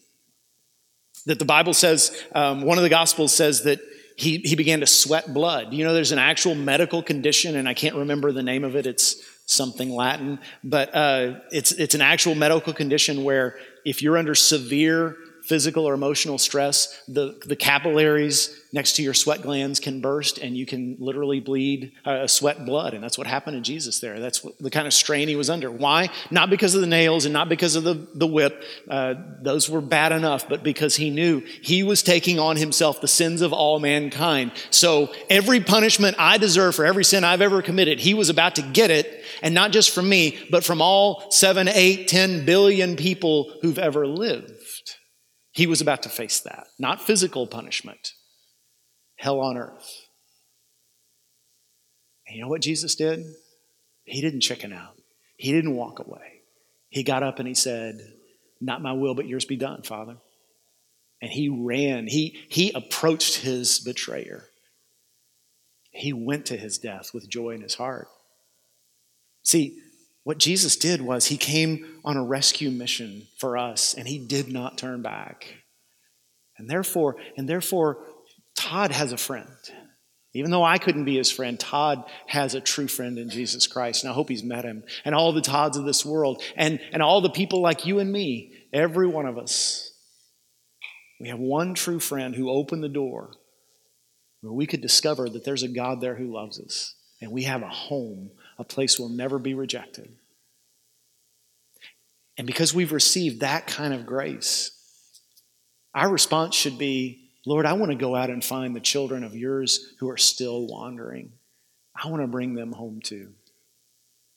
that 1.25 1.39
the 1.39 1.45
Bible 1.45 1.73
says, 1.73 2.23
um, 2.33 2.61
one 2.61 2.77
of 2.77 2.83
the 2.83 2.89
Gospels 2.89 3.33
says 3.33 3.63
that 3.63 3.79
he, 4.15 4.37
he 4.39 4.55
began 4.55 4.79
to 4.79 4.87
sweat 4.87 5.33
blood. 5.33 5.73
You 5.73 5.83
know, 5.83 5.93
there's 5.93 6.11
an 6.11 6.19
actual 6.19 6.55
medical 6.55 7.03
condition, 7.03 7.55
and 7.55 7.67
I 7.67 7.73
can't 7.73 7.95
remember 7.95 8.31
the 8.31 8.43
name 8.43 8.63
of 8.63 8.75
it. 8.75 8.87
It's 8.87 9.21
something 9.45 9.89
Latin, 9.89 10.39
but 10.63 10.93
uh, 10.95 11.39
it's, 11.51 11.71
it's 11.73 11.95
an 11.95 12.01
actual 12.01 12.35
medical 12.35 12.73
condition 12.73 13.23
where 13.23 13.57
if 13.85 14.01
you're 14.01 14.17
under 14.17 14.35
severe 14.35 15.15
physical 15.47 15.85
or 15.85 15.93
emotional 15.93 16.37
stress, 16.37 17.01
the, 17.07 17.39
the 17.45 17.55
capillaries 17.55 18.59
next 18.73 18.97
to 18.97 19.01
your 19.01 19.13
sweat 19.13 19.41
glands 19.41 19.79
can 19.79 20.01
burst 20.01 20.37
and 20.39 20.57
you 20.57 20.65
can 20.65 20.97
literally 20.99 21.39
bleed, 21.39 21.93
uh, 22.03 22.27
sweat 22.27 22.65
blood. 22.65 22.93
And 22.93 23.01
that's 23.01 23.17
what 23.17 23.25
happened 23.25 23.55
to 23.55 23.61
Jesus 23.61 23.99
there. 24.01 24.19
That's 24.19 24.43
what, 24.43 24.57
the 24.59 24.69
kind 24.69 24.85
of 24.85 24.93
strain 24.93 25.29
he 25.29 25.37
was 25.37 25.49
under. 25.49 25.71
Why? 25.71 26.09
Not 26.31 26.49
because 26.49 26.75
of 26.75 26.81
the 26.81 26.87
nails 26.87 27.23
and 27.23 27.31
not 27.31 27.47
because 27.47 27.77
of 27.77 27.85
the, 27.85 28.07
the 28.13 28.27
whip. 28.27 28.61
Uh, 28.89 29.15
those 29.41 29.69
were 29.69 29.79
bad 29.79 30.11
enough, 30.11 30.49
but 30.49 30.63
because 30.63 30.97
he 30.97 31.09
knew 31.09 31.39
he 31.61 31.81
was 31.81 32.03
taking 32.03 32.39
on 32.39 32.57
himself 32.57 32.99
the 32.99 33.07
sins 33.07 33.41
of 33.41 33.53
all 33.53 33.79
mankind. 33.79 34.51
So 34.69 35.13
every 35.29 35.61
punishment 35.61 36.17
I 36.19 36.37
deserve 36.37 36.75
for 36.75 36.85
every 36.85 37.05
sin 37.05 37.23
I've 37.23 37.41
ever 37.41 37.61
committed, 37.61 37.99
he 37.99 38.13
was 38.13 38.29
about 38.29 38.55
to 38.55 38.61
get 38.61 38.91
it. 38.91 39.23
And 39.41 39.53
not 39.53 39.71
just 39.71 39.91
from 39.91 40.09
me, 40.09 40.37
but 40.51 40.63
from 40.63 40.81
all 40.81 41.31
seven, 41.31 41.67
eight, 41.69 42.07
ten 42.09 42.45
billion 42.45 42.97
people 42.97 43.53
who've 43.61 43.79
ever 43.79 44.05
lived. 44.05 44.56
He 45.57 45.65
was 45.65 45.81
about 45.81 46.03
to 46.03 46.09
face 46.09 46.39
that. 46.41 46.67
Not 46.77 47.01
physical 47.01 47.47
punishment, 47.47 48.13
hell 49.15 49.39
on 49.39 49.57
earth. 49.57 49.91
And 52.27 52.35
you 52.35 52.43
know 52.43 52.47
what 52.47 52.61
Jesus 52.61 52.93
did? 52.93 53.25
He 54.03 54.21
didn't 54.21 54.41
chicken 54.41 54.71
out, 54.71 55.01
he 55.35 55.51
didn't 55.51 55.75
walk 55.75 55.97
away. 55.97 56.41
He 56.89 57.01
got 57.01 57.23
up 57.23 57.39
and 57.39 57.47
he 57.47 57.55
said, 57.55 57.99
Not 58.61 58.83
my 58.83 58.93
will, 58.93 59.15
but 59.15 59.27
yours 59.27 59.45
be 59.45 59.55
done, 59.55 59.81
Father. 59.81 60.17
And 61.23 61.31
he 61.31 61.49
ran, 61.49 62.05
he, 62.05 62.37
he 62.49 62.71
approached 62.73 63.37
his 63.37 63.79
betrayer. 63.79 64.43
He 65.89 66.13
went 66.13 66.45
to 66.45 66.57
his 66.57 66.77
death 66.77 67.15
with 67.15 67.27
joy 67.27 67.55
in 67.55 67.61
his 67.61 67.73
heart. 67.73 68.09
See, 69.41 69.79
what 70.27 70.39
Jesus 70.39 70.75
did 70.75 71.01
was 71.01 71.27
he 71.27 71.37
came 71.37 72.01
on 72.03 72.17
a 72.17 72.21
rescue 72.21 72.69
mission 72.69 73.27
for 73.37 73.57
us 73.57 73.93
and 73.93 74.05
he 74.05 74.19
did 74.19 74.51
not 74.51 74.77
turn 74.77 75.01
back. 75.01 75.53
And 76.57 76.69
therefore, 76.69 77.15
and 77.37 77.47
therefore 77.47 77.99
Todd 78.53 78.91
has 78.91 79.13
a 79.13 79.17
friend. 79.17 79.47
Even 80.33 80.51
though 80.51 80.65
I 80.65 80.79
couldn't 80.79 81.05
be 81.05 81.15
his 81.15 81.31
friend, 81.31 81.57
Todd 81.57 82.03
has 82.25 82.55
a 82.55 82.59
true 82.59 82.89
friend 82.89 83.17
in 83.17 83.29
Jesus 83.29 83.67
Christ. 83.67 84.03
And 84.03 84.11
I 84.11 84.13
hope 84.13 84.27
he's 84.27 84.43
met 84.43 84.65
him. 84.65 84.83
And 85.05 85.15
all 85.15 85.31
the 85.31 85.39
Todds 85.39 85.77
of 85.77 85.85
this 85.85 86.05
world, 86.05 86.43
and, 86.57 86.81
and 86.91 87.01
all 87.01 87.21
the 87.21 87.29
people 87.29 87.61
like 87.61 87.85
you 87.85 87.99
and 87.99 88.11
me, 88.11 88.51
every 88.73 89.07
one 89.07 89.27
of 89.27 89.37
us. 89.37 89.93
We 91.21 91.29
have 91.29 91.39
one 91.39 91.73
true 91.73 92.01
friend 92.01 92.35
who 92.35 92.49
opened 92.49 92.83
the 92.83 92.89
door 92.89 93.31
where 94.41 94.51
we 94.51 94.67
could 94.67 94.81
discover 94.81 95.29
that 95.29 95.45
there's 95.45 95.63
a 95.63 95.69
God 95.69 96.01
there 96.01 96.15
who 96.15 96.33
loves 96.33 96.59
us. 96.59 96.95
And 97.21 97.31
we 97.31 97.43
have 97.43 97.61
a 97.61 97.69
home 97.69 98.31
a 98.57 98.63
place 98.63 98.99
will 98.99 99.09
never 99.09 99.39
be 99.39 99.53
rejected. 99.53 100.09
And 102.37 102.45
because 102.45 102.73
we've 102.73 102.91
received 102.91 103.41
that 103.41 103.67
kind 103.67 103.93
of 103.93 104.05
grace, 104.05 104.71
our 105.93 106.09
response 106.09 106.55
should 106.55 106.77
be 106.77 107.23
Lord, 107.45 107.65
I 107.65 107.73
want 107.73 107.93
to 107.93 107.97
go 107.97 108.13
out 108.13 108.29
and 108.29 108.43
find 108.43 108.75
the 108.75 108.81
children 108.81 109.23
of 109.23 109.33
yours 109.33 109.93
who 109.99 110.09
are 110.09 110.17
still 110.17 110.67
wandering. 110.67 111.31
I 111.95 112.09
want 112.09 112.21
to 112.21 112.27
bring 112.27 112.55
them 112.55 112.73
home 112.73 112.99
too. 113.01 113.29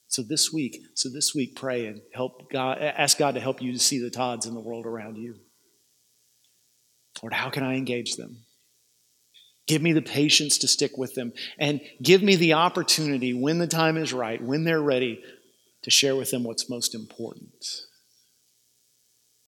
So 0.07 0.23
this 0.23 0.53
week, 0.53 0.81
so 0.95 1.09
this 1.09 1.35
week, 1.35 1.57
pray 1.57 1.87
and 1.87 2.03
help 2.15 2.53
God, 2.53 2.79
ask 2.79 3.19
God 3.19 3.35
to 3.35 3.41
help 3.41 3.61
you 3.61 3.73
to 3.73 3.81
see 3.81 3.99
the 3.99 4.11
Todds 4.11 4.47
in 4.47 4.55
the 4.55 4.61
world 4.61 4.87
around 4.87 5.17
you. 5.17 5.41
Lord, 7.21 7.33
how 7.33 7.51
can 7.51 7.65
I 7.65 7.75
engage 7.75 8.15
them? 8.15 8.39
Give 9.71 9.83
me 9.83 9.93
the 9.93 10.03
patience 10.03 10.59
to 10.59 10.67
stick 10.67 10.99
with 10.99 11.15
them 11.15 11.33
and 11.57 11.81
give 12.03 12.25
me 12.25 12.35
the 12.35 12.55
opportunity 12.55 13.33
when 13.33 13.59
the 13.59 13.69
time 13.69 13.97
is 13.97 14.13
right, 14.13 14.43
when 14.43 14.65
they're 14.65 14.83
ready, 14.83 15.23
to 15.83 15.93
share 15.93 16.17
with 16.17 16.33
them 16.33 16.43
what's 16.43 16.69
most 16.69 16.93
important. 16.93 17.85